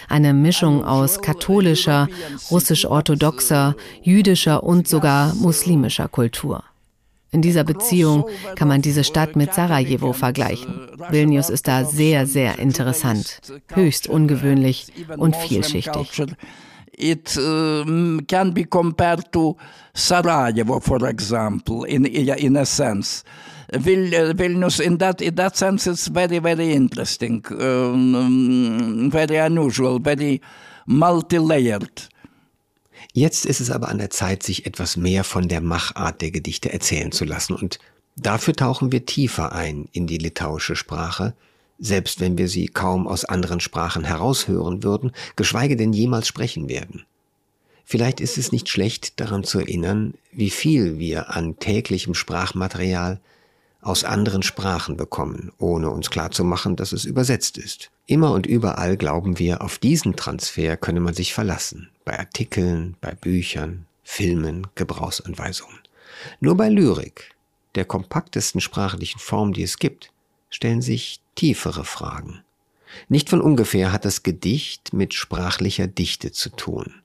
[0.10, 2.08] Eine Mischung aus katholischer,
[2.50, 6.64] russisch-orthodoxer, jüdischer und sogar muslimischer Kultur.
[7.30, 10.88] In dieser Beziehung kann man diese Stadt mit Sarajevo vergleichen.
[11.10, 13.42] Vilnius ist da sehr, sehr interessant,
[13.74, 16.24] höchst ungewöhnlich und vielschichtig.
[16.98, 19.56] It um, can be compared to
[19.94, 23.24] Sarajevo, for example, in, in a sense.
[23.74, 30.42] Vil, Vilnius, in that, in that sense, it's very, very interesting, um, very unusual, very
[30.86, 32.10] multi-layered.
[33.14, 36.72] Jetzt ist es aber an der Zeit, sich etwas mehr von der Machart der Gedichte
[36.72, 37.80] erzählen zu lassen und
[38.16, 41.34] dafür tauchen wir tiefer ein in die litauische Sprache,
[41.80, 47.06] selbst wenn wir sie kaum aus anderen Sprachen heraushören würden, geschweige denn jemals sprechen werden.
[47.86, 53.22] Vielleicht ist es nicht schlecht daran zu erinnern, wie viel wir an täglichem Sprachmaterial
[53.82, 57.90] aus anderen Sprachen bekommen, ohne uns klarzumachen, dass es übersetzt ist.
[58.06, 61.90] Immer und überall glauben wir, auf diesen Transfer könne man sich verlassen.
[62.04, 65.80] Bei Artikeln, bei Büchern, Filmen, Gebrauchsanweisungen.
[66.42, 67.36] Nur bei Lyrik,
[67.76, 70.12] der kompaktesten sprachlichen Form, die es gibt,
[70.50, 72.44] stellen sich tiefere Fragen.
[73.08, 76.96] Nicht von ungefähr hat das Gedicht mit sprachlicher Dichte zu tun.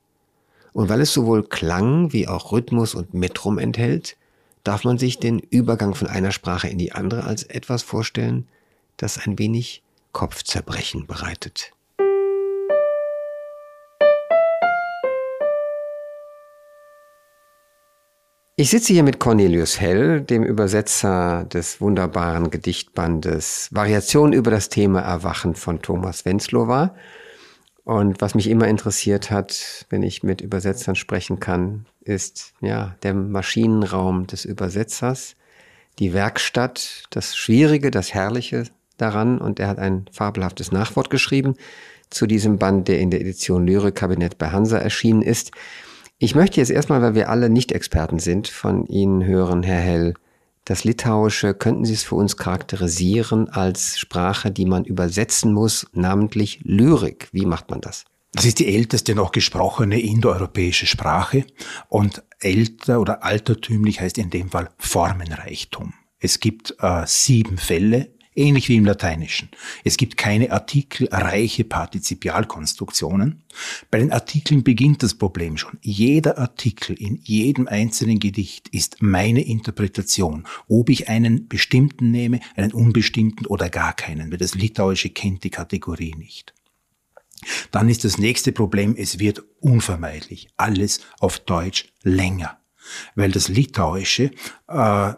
[0.72, 4.16] Und weil es sowohl Klang wie auch Rhythmus und Metrum enthält,
[4.64, 8.48] darf man sich den Übergang von einer Sprache in die andere als etwas vorstellen,
[8.96, 11.72] das ein wenig Kopfzerbrechen bereitet.
[18.54, 25.00] Ich sitze hier mit Cornelius Hell, dem Übersetzer des wunderbaren Gedichtbandes Variation über das Thema
[25.00, 26.94] Erwachen von Thomas Wenzlowa.
[27.84, 33.14] Und was mich immer interessiert hat, wenn ich mit Übersetzern sprechen kann, ist ja der
[33.14, 35.34] Maschinenraum des Übersetzers,
[35.98, 38.64] die Werkstatt, das Schwierige, das Herrliche
[38.98, 39.38] daran.
[39.38, 41.54] Und er hat ein fabelhaftes Nachwort geschrieben
[42.10, 45.52] zu diesem Band, der in der Edition Lyrik-Kabinett bei Hansa erschienen ist.
[46.22, 50.14] Ich möchte jetzt erstmal, weil wir alle Nicht-Experten sind, von Ihnen hören, Herr Hell.
[50.64, 56.60] Das Litauische, könnten Sie es für uns charakterisieren als Sprache, die man übersetzen muss, namentlich
[56.62, 57.28] Lyrik?
[57.32, 58.04] Wie macht man das?
[58.34, 61.44] Das ist die älteste noch gesprochene indoeuropäische Sprache
[61.88, 65.92] und älter oder altertümlich heißt in dem Fall Formenreichtum.
[66.20, 69.50] Es gibt äh, sieben Fälle ähnlich wie im Lateinischen.
[69.84, 73.42] Es gibt keine artikelreiche Partizipialkonstruktionen.
[73.90, 75.78] Bei den Artikeln beginnt das Problem schon.
[75.82, 82.72] Jeder Artikel in jedem einzelnen Gedicht ist meine Interpretation, ob ich einen bestimmten nehme, einen
[82.72, 86.54] unbestimmten oder gar keinen, weil das Litauische kennt die Kategorie nicht.
[87.70, 92.58] Dann ist das nächste Problem, es wird unvermeidlich alles auf Deutsch länger,
[93.14, 94.30] weil das Litauische
[94.68, 95.12] äh,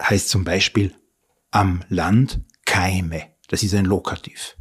[0.00, 0.94] heißt zum Beispiel
[1.50, 2.40] am Land
[2.76, 3.30] Keime.
[3.48, 4.54] Das ist ein Lokativ.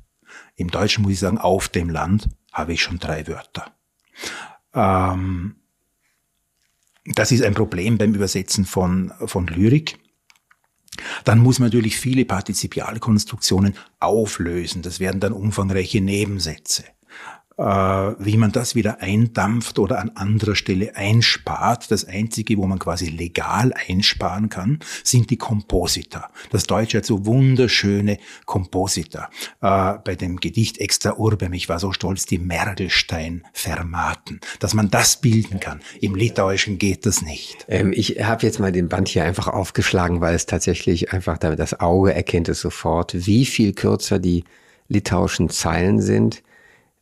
[0.56, 3.76] Im Deutschen muss ich sagen, auf dem Land habe ich schon drei Wörter.
[4.74, 5.58] Ähm,
[7.04, 10.00] das ist ein Problem beim Übersetzen von, von Lyrik.
[11.26, 14.82] Dann muss man natürlich viele Partizipialkonstruktionen auflösen.
[14.82, 16.86] Das werden dann umfangreiche Nebensätze.
[17.58, 21.90] Äh, wie man das wieder eindampft oder an anderer Stelle einspart.
[21.90, 26.30] Das Einzige, wo man quasi legal einsparen kann, sind die Komposita.
[26.52, 29.30] Das Deutsche hat so wunderschöne Komposita.
[29.62, 35.22] Äh, bei dem Gedicht Extra Urbem, ich war so stolz, die Mergelstein-Fermaten, dass man das
[35.22, 35.80] bilden kann.
[36.02, 37.66] Im Litauischen geht das nicht.
[37.70, 41.80] Ähm, ich habe jetzt mal den Band hier einfach aufgeschlagen, weil es tatsächlich einfach, das
[41.80, 44.44] Auge erkennt es sofort, wie viel kürzer die
[44.90, 46.44] litauischen Zeilen sind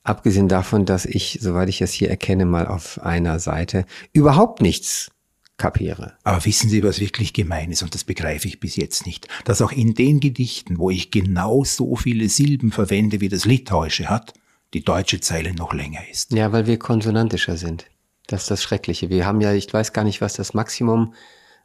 [0.04, 5.12] Abgesehen davon, dass ich, soweit ich es hier erkenne, mal auf einer Seite überhaupt nichts
[5.58, 6.14] kapiere.
[6.24, 9.62] Aber wissen Sie, was wirklich gemein ist, und das begreife ich bis jetzt nicht, dass
[9.62, 14.34] auch in den Gedichten, wo ich genau so viele Silben verwende, wie das Litauische hat,
[14.74, 16.34] die deutsche Zeile noch länger ist.
[16.34, 17.86] Ja, weil wir konsonantischer sind.
[18.28, 19.10] Das ist das Schreckliche.
[19.10, 21.14] Wir haben ja, ich weiß gar nicht, was das Maximum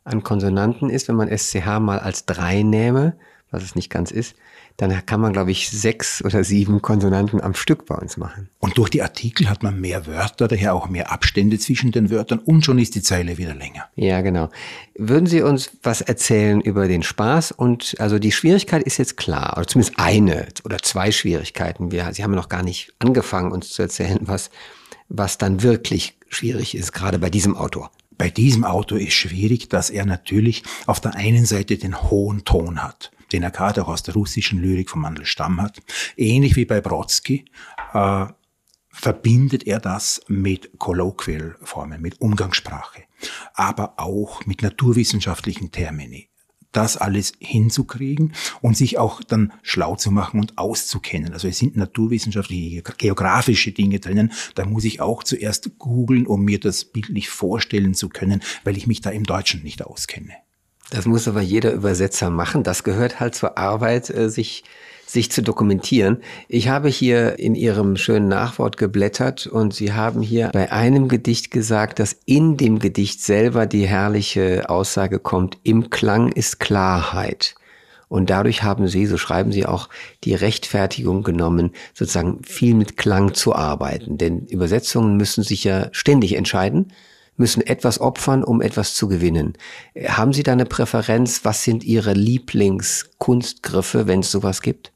[0.04, 3.18] an Konsonanten ist, wenn man SCH mal als drei nähme,
[3.50, 4.36] was es nicht ganz ist
[4.78, 8.48] dann kann man, glaube ich, sechs oder sieben Konsonanten am Stück bei uns machen.
[8.60, 12.38] Und durch die Artikel hat man mehr Wörter, daher auch mehr Abstände zwischen den Wörtern
[12.38, 13.88] und schon ist die Zeile wieder länger.
[13.96, 14.50] Ja, genau.
[14.94, 17.50] Würden Sie uns was erzählen über den Spaß?
[17.50, 21.90] Und also die Schwierigkeit ist jetzt klar, oder zumindest eine oder zwei Schwierigkeiten.
[21.90, 24.48] Wir, Sie haben noch gar nicht angefangen, uns zu erzählen, was,
[25.08, 27.90] was dann wirklich schwierig ist, gerade bei diesem Autor.
[28.16, 32.80] Bei diesem Autor ist schwierig, dass er natürlich auf der einen Seite den hohen Ton
[32.80, 35.80] hat den er gerade auch aus der russischen Lyrik von Mandelstam hat.
[36.16, 37.44] Ähnlich wie bei Brodsky
[37.92, 38.26] äh,
[38.90, 43.04] verbindet er das mit Colloquial-Formen, mit Umgangssprache,
[43.54, 46.28] aber auch mit naturwissenschaftlichen Termini.
[46.72, 51.32] Das alles hinzukriegen und sich auch dann schlau zu machen und auszukennen.
[51.32, 54.32] Also es sind naturwissenschaftliche, geografische Dinge drinnen.
[54.54, 58.86] Da muss ich auch zuerst googeln, um mir das bildlich vorstellen zu können, weil ich
[58.86, 60.34] mich da im Deutschen nicht auskenne.
[60.90, 62.62] Das muss aber jeder Übersetzer machen.
[62.62, 64.64] Das gehört halt zur Arbeit, äh, sich
[65.08, 66.18] sich zu dokumentieren.
[66.48, 71.50] Ich habe hier in Ihrem schönen Nachwort geblättert und Sie haben hier bei einem Gedicht
[71.50, 77.54] gesagt, dass in dem Gedicht selber die herrliche Aussage kommt, im Klang ist Klarheit.
[78.08, 79.88] Und dadurch haben sie, so schreiben sie auch,
[80.24, 84.16] die Rechtfertigung genommen, sozusagen viel mit Klang zu arbeiten.
[84.16, 86.92] Denn Übersetzungen müssen sich ja ständig entscheiden,
[87.38, 89.54] müssen etwas opfern, um etwas zu gewinnen.
[90.06, 91.44] Haben Sie da eine Präferenz?
[91.44, 94.92] Was sind Ihre Lieblingskunstgriffe, wenn es sowas gibt?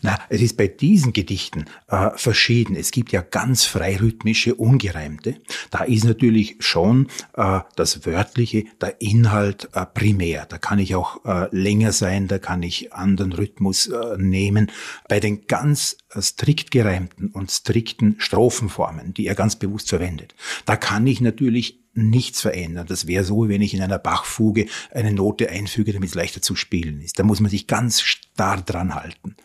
[0.00, 2.76] Na, es ist bei diesen Gedichten äh, verschieden.
[2.76, 5.36] Es gibt ja ganz freirhythmische, ungereimte.
[5.70, 10.46] Da ist natürlich schon äh, das Wörtliche, der Inhalt äh, primär.
[10.46, 14.70] Da kann ich auch äh, länger sein, da kann ich anderen Rhythmus äh, nehmen.
[15.08, 20.76] Bei den ganz äh, strikt gereimten und strikten Strophenformen, die er ganz bewusst verwendet, da
[20.76, 22.86] kann ich natürlich nichts verändern.
[22.86, 26.56] Das wäre so, wenn ich in einer Bachfuge eine Note einfüge, damit es leichter zu
[26.56, 27.18] spielen ist.
[27.18, 29.36] Da muss man sich ganz starr dran halten.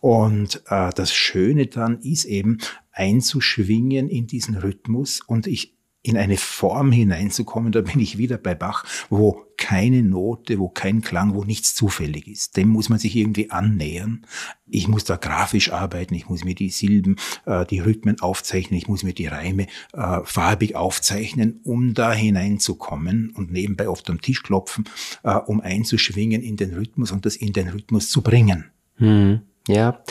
[0.00, 2.58] Und äh, das Schöne dann ist eben
[2.92, 8.54] einzuschwingen in diesen Rhythmus und ich in eine Form hineinzukommen, da bin ich wieder bei
[8.54, 12.56] Bach, wo keine Note, wo kein Klang, wo nichts zufällig ist.
[12.56, 14.24] Dem muss man sich irgendwie annähern.
[14.66, 18.86] Ich muss da grafisch arbeiten, ich muss mir die Silben, äh, die Rhythmen aufzeichnen, ich
[18.86, 24.44] muss mir die Reime äh, farbig aufzeichnen, um da hineinzukommen und nebenbei oft am Tisch
[24.44, 24.84] klopfen,
[25.24, 28.70] äh, um einzuschwingen in den Rhythmus und das in den Rhythmus zu bringen.
[28.96, 30.02] Hm, ja.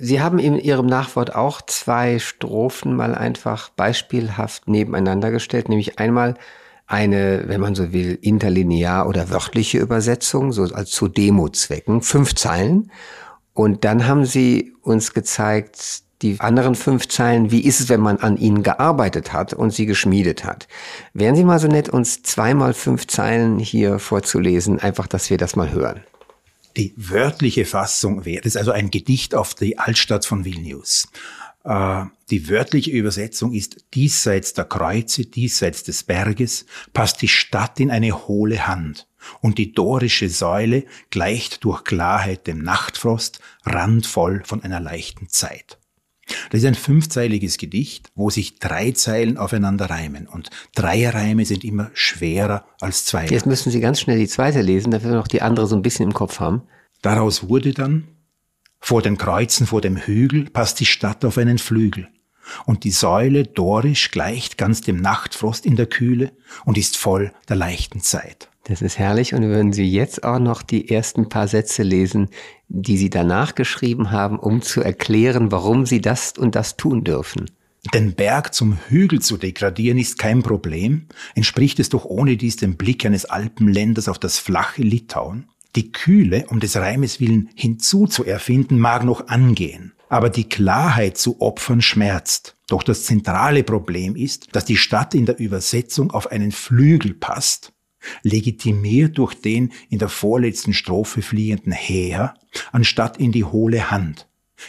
[0.00, 6.34] Sie haben in Ihrem Nachwort auch zwei Strophen mal einfach beispielhaft nebeneinander gestellt, nämlich einmal
[6.86, 12.90] eine, wenn man so will, interlinear oder wörtliche Übersetzung, so als zu Demo-Zwecken, fünf Zeilen.
[13.52, 18.18] Und dann haben Sie uns gezeigt, die anderen fünf Zeilen, wie ist es, wenn man
[18.18, 20.66] an ihnen gearbeitet hat und sie geschmiedet hat.
[21.12, 25.54] Wären Sie mal so nett, uns zweimal fünf Zeilen hier vorzulesen, einfach, dass wir das
[25.54, 26.02] mal hören.
[26.78, 31.08] Die wörtliche Fassung wäre, das ist also ein Gedicht auf die Altstadt von Vilnius.
[31.64, 37.90] Äh, die wörtliche Übersetzung ist, diesseits der Kreuze, diesseits des Berges, passt die Stadt in
[37.90, 39.08] eine hohle Hand.
[39.40, 45.78] Und die dorische Säule gleicht durch Klarheit dem Nachtfrost, randvoll von einer leichten Zeit.
[46.50, 50.26] Das ist ein fünfzeiliges Gedicht, wo sich drei Zeilen aufeinander reimen.
[50.26, 53.26] Und Dreierreime sind immer schwerer als zwei.
[53.26, 55.82] Jetzt müssen Sie ganz schnell die zweite lesen, damit wir noch die andere so ein
[55.82, 56.62] bisschen im Kopf haben.
[57.02, 58.08] Daraus wurde dann,
[58.80, 62.08] vor den Kreuzen, vor dem Hügel, passt die Stadt auf einen Flügel.
[62.64, 66.32] Und die Säule dorisch gleicht ganz dem Nachtfrost in der Kühle
[66.64, 68.48] und ist voll der leichten Zeit.
[68.64, 69.34] Das ist herrlich.
[69.34, 72.28] Und würden Sie jetzt auch noch die ersten paar Sätze lesen,
[72.68, 77.50] die Sie danach geschrieben haben, um zu erklären, warum Sie das und das tun dürfen?
[77.94, 82.76] Den Berg zum Hügel zu degradieren ist kein Problem, entspricht es doch ohne dies dem
[82.76, 85.48] Blick eines Alpenländers auf das flache Litauen.
[85.76, 91.80] Die Kühle, um des Reimes willen hinzuzuerfinden, mag noch angehen, aber die Klarheit zu opfern
[91.80, 92.56] schmerzt.
[92.68, 97.72] Doch das zentrale Problem ist, dass die Stadt in der Übersetzung auf einen Flügel passt
[98.22, 102.34] legitimiert durch den in der vorletzten Strophe fliehenden Heer,
[102.72, 104.26] anstatt in die hohle Hand.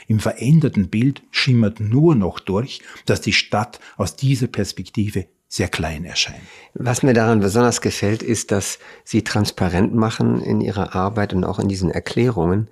[0.08, 6.06] Im veränderten Bild schimmert nur noch durch, dass die Stadt aus dieser Perspektive sehr klein
[6.06, 6.44] erscheint.
[6.76, 11.58] Was mir daran besonders gefällt, ist, dass Sie transparent machen in Ihrer Arbeit und auch
[11.58, 12.68] in diesen Erklärungen,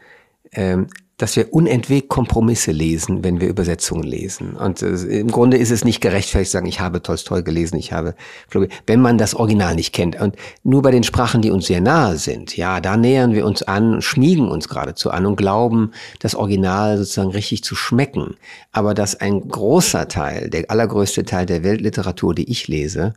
[0.52, 4.56] ähm, dass wir unentwegt Kompromisse lesen, wenn wir Übersetzungen lesen.
[4.56, 7.92] Und äh, im Grunde ist es nicht gerechtfertigt zu sagen, ich habe Tolstoi gelesen, ich
[7.92, 8.14] habe
[8.86, 10.20] wenn man das Original nicht kennt.
[10.22, 13.64] Und nur bei den Sprachen, die uns sehr nahe sind, ja, da nähern wir uns
[13.64, 18.36] an, schmiegen uns geradezu an und glauben, das Original sozusagen richtig zu schmecken.
[18.72, 23.14] Aber dass ein großer Teil, der allergrößte Teil der Weltliteratur, die ich lese,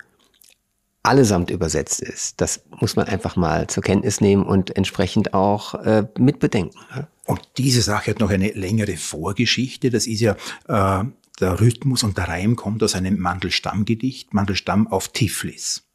[1.03, 2.41] allesamt übersetzt ist.
[2.41, 6.79] Das muss man einfach mal zur Kenntnis nehmen und entsprechend auch äh, mitbedenken.
[7.27, 9.91] Und diese Sache hat noch eine längere Vorgeschichte.
[9.91, 10.37] Das ist ja
[10.69, 11.05] äh,
[11.41, 15.90] der Rhythmus und der Reim kommt aus einem Mandelstamm-Gedicht, Mandelstamm auf Tiflis.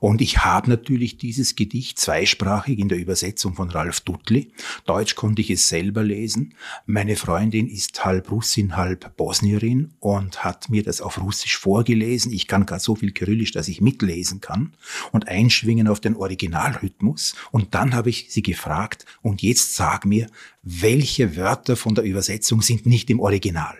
[0.00, 4.52] Und ich habe natürlich dieses Gedicht zweisprachig in der Übersetzung von Ralf Dudley.
[4.84, 6.54] Deutsch konnte ich es selber lesen.
[6.86, 12.32] Meine Freundin ist halb Russin, halb Bosnierin und hat mir das auf Russisch vorgelesen.
[12.32, 14.74] Ich kann gar so viel Kyrillisch, dass ich mitlesen kann
[15.12, 17.34] und einschwingen auf den Originalrhythmus.
[17.50, 20.28] Und dann habe ich sie gefragt, und jetzt sag mir,
[20.62, 23.76] welche Wörter von der Übersetzung sind nicht im Original?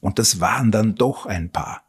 [0.00, 1.87] Und das waren dann doch ein paar.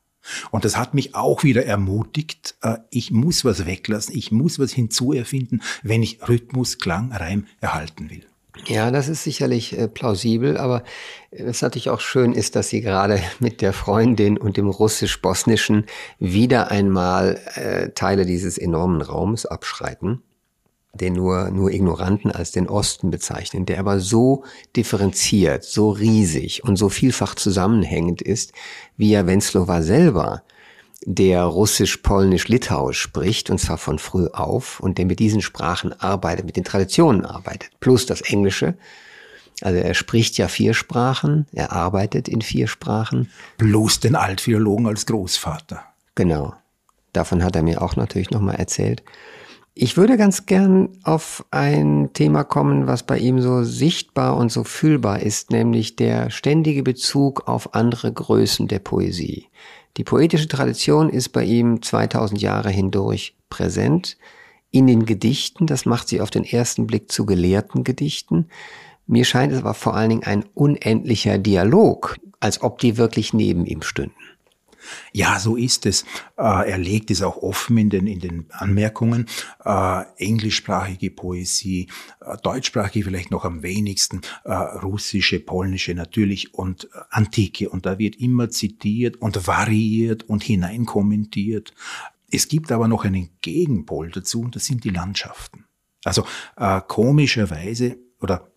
[0.51, 4.71] Und das hat mich auch wieder ermutigt, äh, ich muss was weglassen, ich muss was
[4.71, 8.25] hinzuerfinden, wenn ich Rhythmus, Klang, Reim erhalten will.
[8.65, 10.83] Ja, das ist sicherlich äh, plausibel, aber
[11.31, 15.85] was natürlich auch schön ist, dass Sie gerade mit der Freundin und dem russisch-bosnischen
[16.19, 20.21] wieder einmal äh, Teile dieses enormen Raums abschreiten.
[20.93, 24.43] Den nur, nur Ignoranten als den Osten bezeichnen, der aber so
[24.75, 28.53] differenziert, so riesig und so vielfach zusammenhängend ist,
[28.97, 30.43] wie ja Wenzlowa selber,
[31.05, 35.93] der Russisch, Polnisch, Litauisch spricht, und zwar von früh auf, und der mit diesen Sprachen
[35.93, 38.75] arbeitet, mit den Traditionen arbeitet, plus das Englische.
[39.61, 43.29] Also er spricht ja vier Sprachen, er arbeitet in vier Sprachen.
[43.57, 45.83] Plus den Altphilologen als Großvater.
[46.15, 46.53] Genau.
[47.13, 49.03] Davon hat er mir auch natürlich nochmal erzählt.
[49.81, 54.65] Ich würde ganz gern auf ein Thema kommen, was bei ihm so sichtbar und so
[54.65, 59.47] fühlbar ist, nämlich der ständige Bezug auf andere Größen der Poesie.
[59.95, 64.17] Die poetische Tradition ist bei ihm 2000 Jahre hindurch präsent.
[64.69, 68.47] In den Gedichten, das macht sie auf den ersten Blick zu gelehrten Gedichten.
[69.07, 73.65] Mir scheint es aber vor allen Dingen ein unendlicher Dialog, als ob die wirklich neben
[73.65, 74.13] ihm stünden.
[75.11, 76.03] Ja, so ist es.
[76.37, 79.27] Äh, er legt es auch offen in den, in den Anmerkungen.
[79.63, 81.87] Äh, englischsprachige Poesie,
[82.21, 87.69] äh, deutschsprachige vielleicht noch am wenigsten, russische, polnische natürlich und antike.
[87.69, 91.73] Und da wird immer zitiert und variiert und hineinkommentiert.
[92.31, 95.65] Es gibt aber noch einen Gegenpol dazu, und das sind die Landschaften.
[96.03, 96.25] Also
[96.87, 98.49] komischerweise oder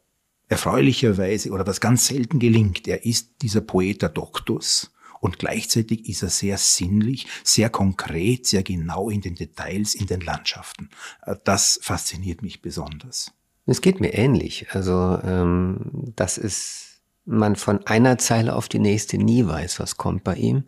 [0.53, 4.92] erfreulicherweise oder was ganz selten gelingt, er ist dieser Poeta Doctus,
[5.23, 10.21] und gleichzeitig ist er sehr sinnlich, sehr konkret, sehr genau in den Details, in den
[10.21, 10.91] Landschaften.
[11.25, 13.31] Äh, das fasziniert mich besonders.
[13.65, 14.67] Es geht mir ähnlich.
[14.73, 20.25] Also ähm, das ist man von einer Zeile auf die nächste nie weiß, was kommt
[20.25, 20.65] bei ihm.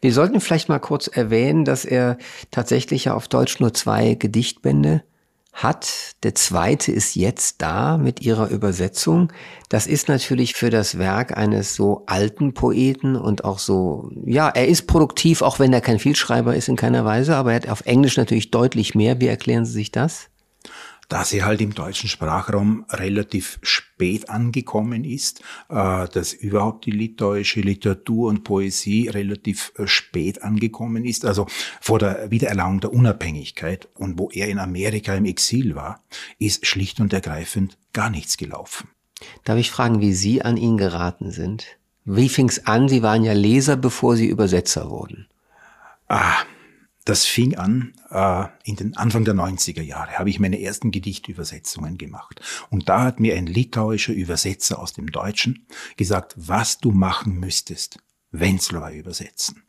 [0.00, 2.18] Wir sollten vielleicht mal kurz erwähnen, dass er
[2.50, 5.04] tatsächlich ja auf Deutsch nur zwei Gedichtbände
[5.54, 6.16] hat.
[6.24, 9.32] Der zweite ist jetzt da mit ihrer Übersetzung.
[9.68, 14.68] Das ist natürlich für das Werk eines so alten Poeten und auch so, ja, er
[14.68, 17.86] ist produktiv, auch wenn er kein Vielschreiber ist in keiner Weise, aber er hat auf
[17.86, 19.20] Englisch natürlich deutlich mehr.
[19.20, 20.28] Wie erklären Sie sich das?
[21.08, 27.60] Da sie halt im deutschen Sprachraum relativ spät angekommen ist, äh, dass überhaupt die litauische
[27.60, 31.46] Literatur und Poesie relativ äh, spät angekommen ist, also
[31.80, 36.02] vor der Wiedererlangung der Unabhängigkeit und wo er in Amerika im Exil war,
[36.38, 38.88] ist schlicht und ergreifend gar nichts gelaufen.
[39.44, 41.66] Darf ich fragen, wie Sie an ihn geraten sind?
[42.04, 42.88] Wie fing's an?
[42.88, 45.26] Sie waren ja Leser, bevor Sie Übersetzer wurden.
[46.08, 46.36] Ah,
[47.04, 51.98] das fing an äh, in den Anfang der 90er Jahre, habe ich meine ersten Gedichtübersetzungen
[51.98, 52.40] gemacht.
[52.70, 57.98] Und da hat mir ein litauischer Übersetzer aus dem Deutschen gesagt, was du machen müsstest,
[58.30, 59.62] Wenzlower übersetzen.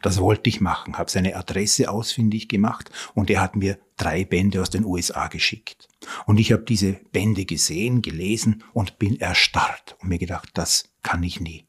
[0.00, 4.62] Das wollte ich machen, habe seine Adresse ausfindig gemacht und er hat mir drei Bände
[4.62, 5.88] aus den USA geschickt.
[6.24, 11.22] Und ich habe diese Bände gesehen, gelesen und bin erstarrt und mir gedacht, das kann
[11.22, 11.66] ich nie.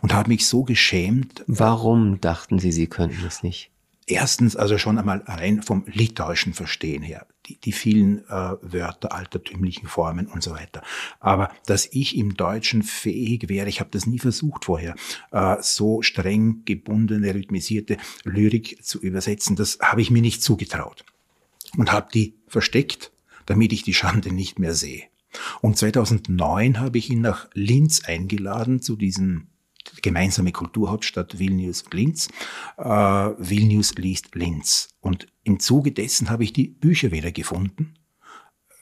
[0.00, 1.44] Und habe mich so geschämt.
[1.46, 3.70] Warum dachten Sie, Sie könnten es nicht?
[4.10, 9.86] Erstens also schon einmal rein vom litauischen Verstehen her, die, die vielen äh, Wörter, altertümlichen
[9.86, 10.82] Formen und so weiter.
[11.20, 14.94] Aber dass ich im Deutschen fähig wäre, ich habe das nie versucht vorher,
[15.30, 21.04] äh, so streng gebundene, rhythmisierte Lyrik zu übersetzen, das habe ich mir nicht zugetraut
[21.76, 23.12] und habe die versteckt,
[23.44, 25.02] damit ich die Schande nicht mehr sehe.
[25.60, 29.48] Und 2009 habe ich ihn nach Linz eingeladen zu diesem
[30.02, 32.28] gemeinsame Kulturhauptstadt Vilnius und Linz.
[32.76, 34.90] Äh, Vilnius liest Linz.
[35.00, 37.94] Und im Zuge dessen habe ich die Bücher wieder gefunden,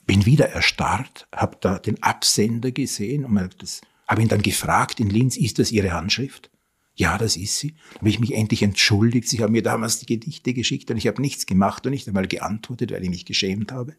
[0.05, 3.37] bin wieder erstarrt, habe da den Absender gesehen und
[4.07, 6.49] habe ihn dann gefragt in Linz, ist das Ihre Handschrift?
[6.95, 7.75] Ja, das ist sie.
[7.93, 9.29] Da habe ich mich endlich entschuldigt.
[9.29, 12.27] Sie haben mir damals die Gedichte geschickt und ich habe nichts gemacht und nicht einmal
[12.27, 13.95] geantwortet, weil ich mich geschämt habe.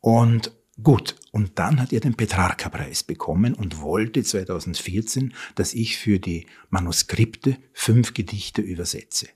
[0.00, 6.18] Und Gut, und dann hat er den Petrarca-Preis bekommen und wollte 2014, dass ich für
[6.18, 9.28] die Manuskripte fünf Gedichte übersetze.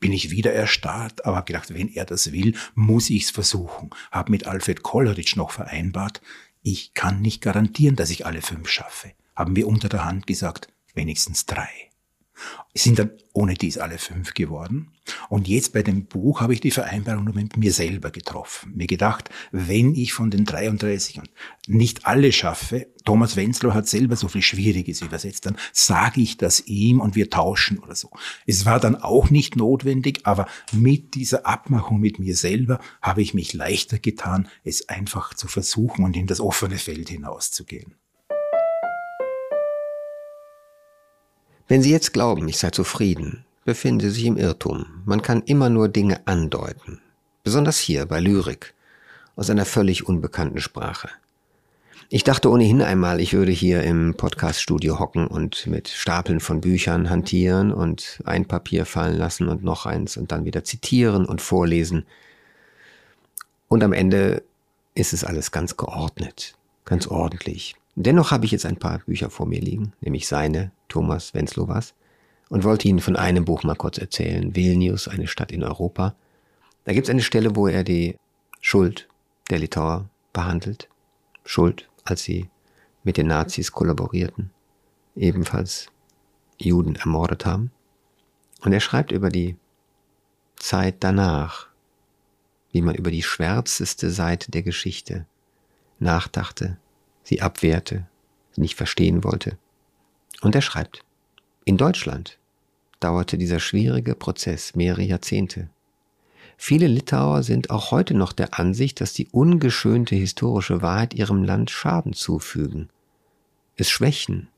[0.00, 3.90] Bin ich wieder erstarrt, aber habe gedacht, wenn er das will, muss ich's versuchen.
[4.10, 6.20] Hab mit Alfred Kolleritsch noch vereinbart,
[6.62, 9.12] ich kann nicht garantieren, dass ich alle fünf schaffe.
[9.34, 11.68] Haben wir unter der Hand gesagt, wenigstens drei.
[12.74, 14.92] Sind dann ohne dies alle fünf geworden.
[15.28, 18.72] Und jetzt bei dem Buch habe ich die Vereinbarung nur mit mir selber getroffen.
[18.76, 21.30] Mir gedacht, wenn ich von den 33 und
[21.66, 26.66] nicht alle schaffe, Thomas Wenzlow hat selber so viel Schwieriges übersetzt, dann sage ich das
[26.66, 28.10] ihm und wir tauschen oder so.
[28.46, 33.34] Es war dann auch nicht notwendig, aber mit dieser Abmachung mit mir selber habe ich
[33.34, 37.94] mich leichter getan, es einfach zu versuchen und in das offene Feld hinauszugehen.
[41.66, 44.84] Wenn Sie jetzt glauben, ich sei zufrieden, befinden Sie sich im Irrtum.
[45.06, 47.00] Man kann immer nur Dinge andeuten.
[47.42, 48.74] Besonders hier bei Lyrik,
[49.34, 51.08] aus einer völlig unbekannten Sprache.
[52.10, 57.08] Ich dachte ohnehin einmal, ich würde hier im Podcaststudio hocken und mit Stapeln von Büchern
[57.08, 62.04] hantieren und ein Papier fallen lassen und noch eins und dann wieder zitieren und vorlesen.
[63.68, 64.42] Und am Ende
[64.94, 67.74] ist es alles ganz geordnet, ganz ordentlich.
[67.96, 71.94] Dennoch habe ich jetzt ein paar Bücher vor mir liegen, nämlich seine, Thomas Wenzlovas,
[72.48, 76.14] und wollte Ihnen von einem Buch mal kurz erzählen, Vilnius, eine Stadt in Europa.
[76.84, 78.16] Da gibt es eine Stelle, wo er die
[78.60, 79.08] Schuld
[79.50, 80.88] der Litauer behandelt.
[81.44, 82.48] Schuld, als sie
[83.02, 84.50] mit den Nazis kollaborierten,
[85.14, 85.88] ebenfalls
[86.58, 87.70] Juden ermordet haben.
[88.62, 89.56] Und er schreibt über die
[90.56, 91.68] Zeit danach,
[92.72, 95.26] wie man über die schwärzeste Seite der Geschichte
[95.98, 96.78] nachdachte,
[97.24, 98.06] sie abwehrte,
[98.56, 99.58] nicht verstehen wollte.
[100.42, 101.04] Und er schreibt,
[101.64, 102.38] in Deutschland
[103.00, 105.68] dauerte dieser schwierige Prozess mehrere Jahrzehnte.
[106.56, 111.70] Viele Litauer sind auch heute noch der Ansicht, dass die ungeschönte historische Wahrheit ihrem Land
[111.70, 112.90] Schaden zufügen,
[113.76, 114.48] es schwächen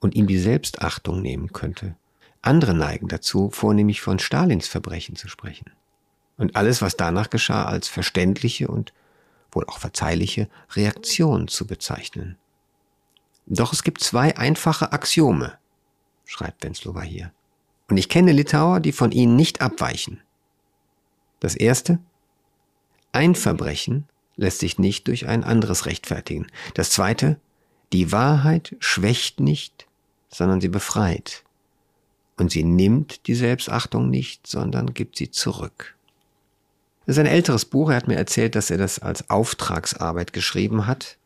[0.00, 1.94] und ihm die Selbstachtung nehmen könnte.
[2.40, 5.70] Andere neigen dazu, vornehmlich von Stalins Verbrechen zu sprechen
[6.40, 8.94] und alles, was danach geschah, als verständliche und
[9.52, 12.36] wohl auch verzeihliche Reaktion zu bezeichnen.
[13.46, 15.58] Doch es gibt zwei einfache Axiome,
[16.24, 17.32] schreibt Wenzlowa hier.
[17.88, 20.20] Und ich kenne Litauer, die von ihnen nicht abweichen.
[21.40, 21.98] Das erste,
[23.12, 26.46] ein Verbrechen lässt sich nicht durch ein anderes rechtfertigen.
[26.74, 27.40] Das zweite,
[27.92, 29.86] die Wahrheit schwächt nicht,
[30.28, 31.44] sondern sie befreit.
[32.38, 35.96] Und sie nimmt die Selbstachtung nicht, sondern gibt sie zurück.
[37.06, 37.90] Das ist ein älteres Buch.
[37.90, 41.16] Er hat mir erzählt, dass er das als Auftragsarbeit geschrieben hat.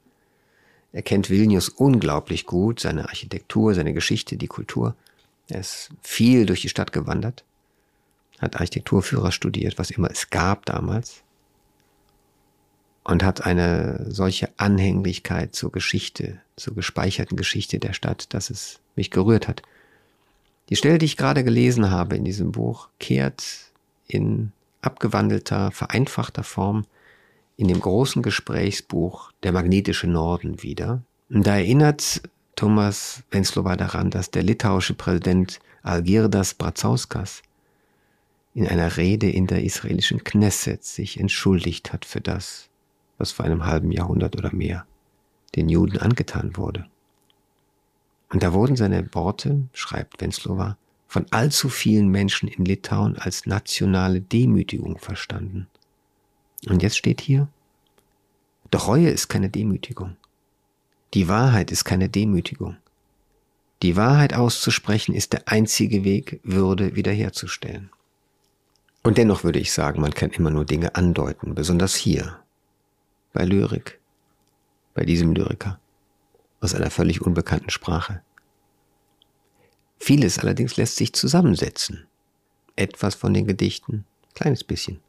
[0.92, 4.94] Er kennt Vilnius unglaublich gut, seine Architektur, seine Geschichte, die Kultur.
[5.48, 7.44] Er ist viel durch die Stadt gewandert,
[8.38, 11.22] hat Architekturführer studiert, was immer es gab damals.
[13.02, 19.10] Und hat eine solche Anhänglichkeit zur Geschichte, zur gespeicherten Geschichte der Stadt, dass es mich
[19.10, 19.62] gerührt hat.
[20.70, 23.72] Die Stelle, die ich gerade gelesen habe in diesem Buch, kehrt
[24.06, 24.52] in
[24.86, 26.84] abgewandelter, vereinfachter Form
[27.56, 31.02] in dem großen Gesprächsbuch Der magnetische Norden wieder.
[31.30, 32.22] Und da erinnert
[32.56, 37.42] Thomas Wenzlova daran, dass der litauische Präsident Algirdas Brazauskas
[38.54, 42.68] in einer Rede in der israelischen Knesset sich entschuldigt hat für das,
[43.18, 44.86] was vor einem halben Jahrhundert oder mehr
[45.56, 46.86] den Juden angetan wurde.
[48.30, 50.76] Und da wurden seine Worte, schreibt Wenzlova,
[51.14, 55.68] von allzu vielen Menschen in Litauen als nationale Demütigung verstanden.
[56.66, 57.46] Und jetzt steht hier,
[58.72, 60.16] doch Reue ist keine Demütigung.
[61.14, 62.78] Die Wahrheit ist keine Demütigung.
[63.84, 67.90] Die Wahrheit auszusprechen ist der einzige Weg, Würde wiederherzustellen.
[69.04, 72.40] Und dennoch würde ich sagen, man kann immer nur Dinge andeuten, besonders hier,
[73.32, 74.00] bei Lyrik,
[74.94, 75.78] bei diesem Lyriker,
[76.60, 78.20] aus einer völlig unbekannten Sprache.
[79.98, 82.06] Vieles allerdings lässt sich zusammensetzen.
[82.76, 85.00] Etwas von den Gedichten, kleines bisschen.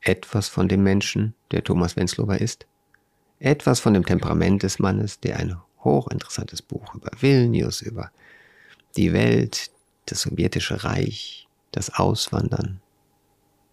[0.00, 2.66] Etwas von dem Menschen, der Thomas Wenzlower ist.
[3.38, 8.10] Etwas von dem Temperament des Mannes, der ein hochinteressantes Buch über Vilnius, über
[8.96, 9.70] die Welt,
[10.06, 12.80] das sowjetische Reich, das Auswandern,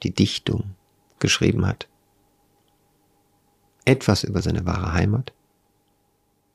[0.04, 0.76] die Dichtung
[1.20, 1.88] geschrieben hat.
[3.86, 5.34] Etwas über seine wahre Heimat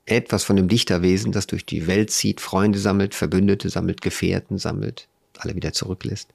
[0.07, 5.09] etwas von dem Dichterwesen, das durch die Welt zieht, Freunde sammelt, Verbündete sammelt, Gefährten sammelt,
[5.38, 6.28] alle wieder zurücklässt,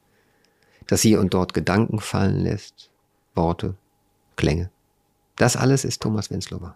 [0.87, 2.89] das hier und dort Gedanken fallen lässt,
[3.35, 3.75] Worte,
[4.35, 4.71] Klänge.
[5.35, 6.75] Das alles ist Thomas Wenzlower.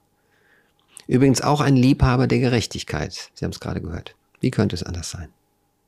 [1.07, 3.31] Übrigens auch ein Liebhaber der Gerechtigkeit.
[3.33, 4.15] Sie haben es gerade gehört.
[4.39, 5.29] Wie könnte es anders sein?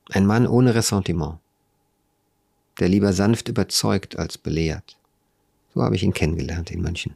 [0.09, 1.39] Ein Mann ohne Ressentiment,
[2.79, 4.97] der lieber sanft überzeugt als belehrt.
[5.73, 7.15] So habe ich ihn kennengelernt in München.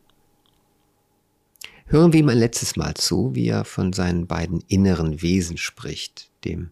[1.92, 6.30] Hören wir ihm ein letztes Mal zu, wie er von seinen beiden inneren Wesen spricht,
[6.46, 6.70] dem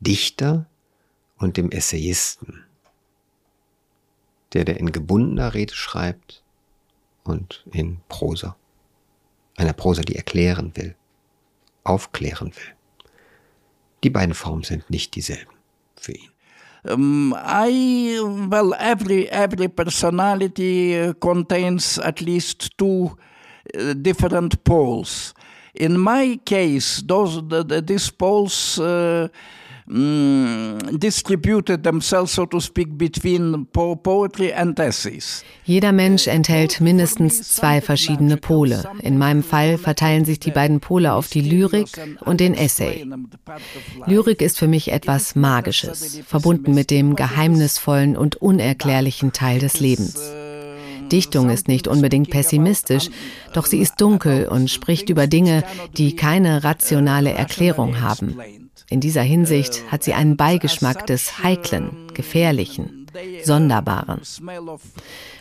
[0.00, 0.64] Dichter
[1.36, 2.64] und dem Essayisten,
[4.54, 6.42] der der in gebundener Rede schreibt
[7.24, 8.56] und in Prosa,
[9.58, 10.96] einer Prosa, die erklären will,
[11.82, 13.10] aufklären will.
[14.02, 15.52] Die beiden Formen sind nicht dieselben
[15.94, 16.30] für ihn.
[16.84, 23.14] Um, I well every every personality contains at least two
[23.94, 25.34] different poles.
[25.74, 29.28] In my case, those the, these poles uh,
[29.88, 35.44] mm, distributed themselves, so to speak, between po poetry and essays.
[35.64, 38.84] Jeder Mensch enthält mindestens zwei verschiedene Pole.
[39.02, 41.88] In meinem Fall verteilen sich die beiden Pole auf die Lyrik
[42.20, 43.04] und den Essay.
[44.06, 50.20] Lyrik ist für mich etwas Magisches, verbunden mit dem geheimnisvollen und unerklärlichen Teil des Lebens.
[51.10, 53.10] Dichtung ist nicht unbedingt pessimistisch,
[53.52, 55.64] doch sie ist dunkel und spricht über Dinge,
[55.96, 58.38] die keine rationale Erklärung haben.
[58.90, 63.03] In dieser Hinsicht hat sie einen Beigeschmack des Heiklen, Gefährlichen.
[63.42, 64.20] Sonderbaren.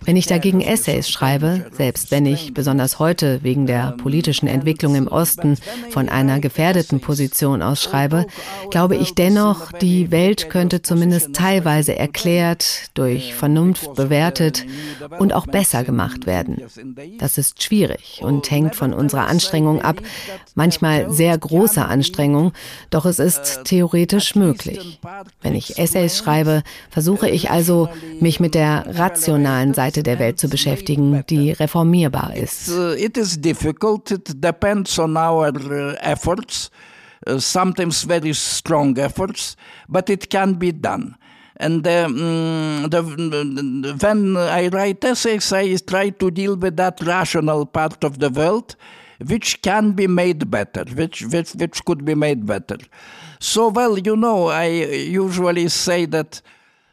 [0.05, 5.07] Wenn ich dagegen Essays schreibe, selbst wenn ich, besonders heute wegen der politischen Entwicklung im
[5.07, 5.57] Osten,
[5.89, 8.25] von einer gefährdeten Position aus schreibe,
[8.69, 14.65] glaube ich dennoch, die Welt könnte zumindest teilweise erklärt, durch Vernunft bewertet
[15.19, 16.61] und auch besser gemacht werden.
[17.17, 20.01] Das ist schwierig und hängt von unserer Anstrengung ab,
[20.55, 22.53] manchmal sehr großer Anstrengung,
[22.89, 24.99] doch es ist theoretisch möglich.
[25.41, 27.62] Wenn ich Essays schreibe, versuche ich also,
[28.19, 32.69] mich mit der rationalen Seite der Welt zu beschäftigen, die reformierbar ist.
[32.97, 34.11] It is difficult.
[34.11, 36.69] It depends on our uh, efforts.
[37.25, 39.55] Uh, sometimes very strong efforts,
[39.87, 41.15] but it can be done.
[41.57, 48.03] And um, the, when I write essays, I try to deal with that rational part
[48.03, 48.75] of the world,
[49.25, 52.77] which can be made better, which, which, which could be made better.
[53.39, 56.41] So, well, you know, I usually say that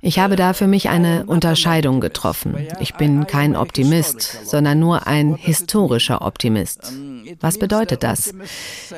[0.03, 2.57] ich habe da für mich eine Unterscheidung getroffen.
[2.81, 6.93] Ich bin kein Optimist, sondern nur ein historischer Optimist.
[7.41, 8.33] Was bedeutet das?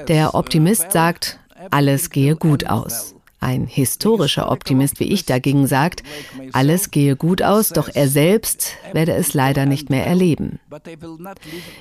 [0.09, 1.39] Der Optimist sagt,
[1.71, 3.15] alles gehe gut aus.
[3.43, 6.05] Ein historischer Optimist wie ich dagegen sagt,
[6.53, 10.61] alles gehe gut aus, doch er selbst werde es leider nicht mehr erleben.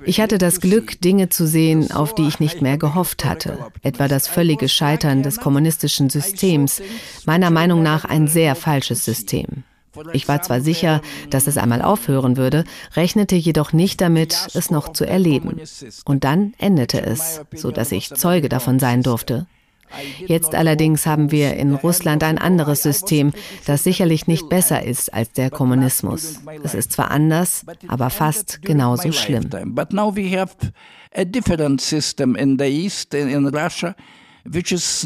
[0.03, 4.07] Ich hatte das Glück, Dinge zu sehen, auf die ich nicht mehr gehofft hatte, etwa
[4.07, 6.81] das völlige Scheitern des kommunistischen Systems,
[7.25, 9.63] meiner Meinung nach ein sehr falsches System.
[10.13, 12.63] Ich war zwar sicher, dass es einmal aufhören würde,
[12.95, 15.61] rechnete jedoch nicht damit, es noch zu erleben.
[16.05, 19.45] Und dann endete es, so dass ich Zeuge davon sein durfte.
[20.25, 23.31] Jetzt allerdings haben wir in Russland ein anderes System,
[23.65, 26.39] das sicherlich nicht besser ist als der Kommunismus.
[26.63, 29.49] Es ist zwar anders, aber fast genauso schlimm.
[31.13, 33.95] A different system in the East, in Russia,
[34.45, 35.05] which is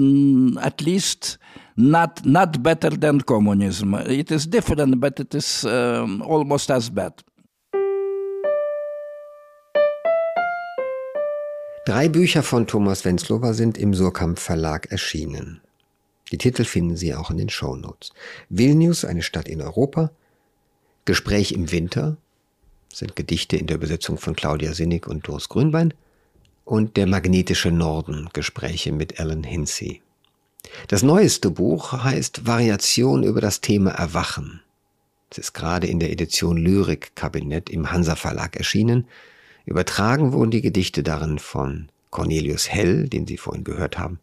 [0.57, 1.39] at least
[1.75, 3.95] not not better than communism.
[3.95, 7.13] It is different, but it is um, almost as bad.
[11.86, 15.61] Drei Bücher von Thomas Wenzlower sind im Surkamp Verlag erschienen.
[16.31, 18.11] Die Titel finden Sie auch in den Shownotes.
[18.49, 20.09] Vilnius, eine Stadt in Europa,
[21.05, 22.17] Gespräch im Winter,
[22.91, 25.93] sind Gedichte in der Übersetzung von Claudia Sinnig und Doris Grünbein,
[26.63, 30.01] und Der magnetische Norden, Gespräche mit Alan Hinsey.
[30.88, 34.63] Das neueste Buch heißt Variation über das Thema Erwachen.
[35.29, 39.05] Es ist gerade in der Edition Lyrik Kabinett im Hansa Verlag erschienen
[39.66, 44.20] Übertragen wurden die Gedichte darin von Cornelius Hell, den Sie vorhin gehört haben.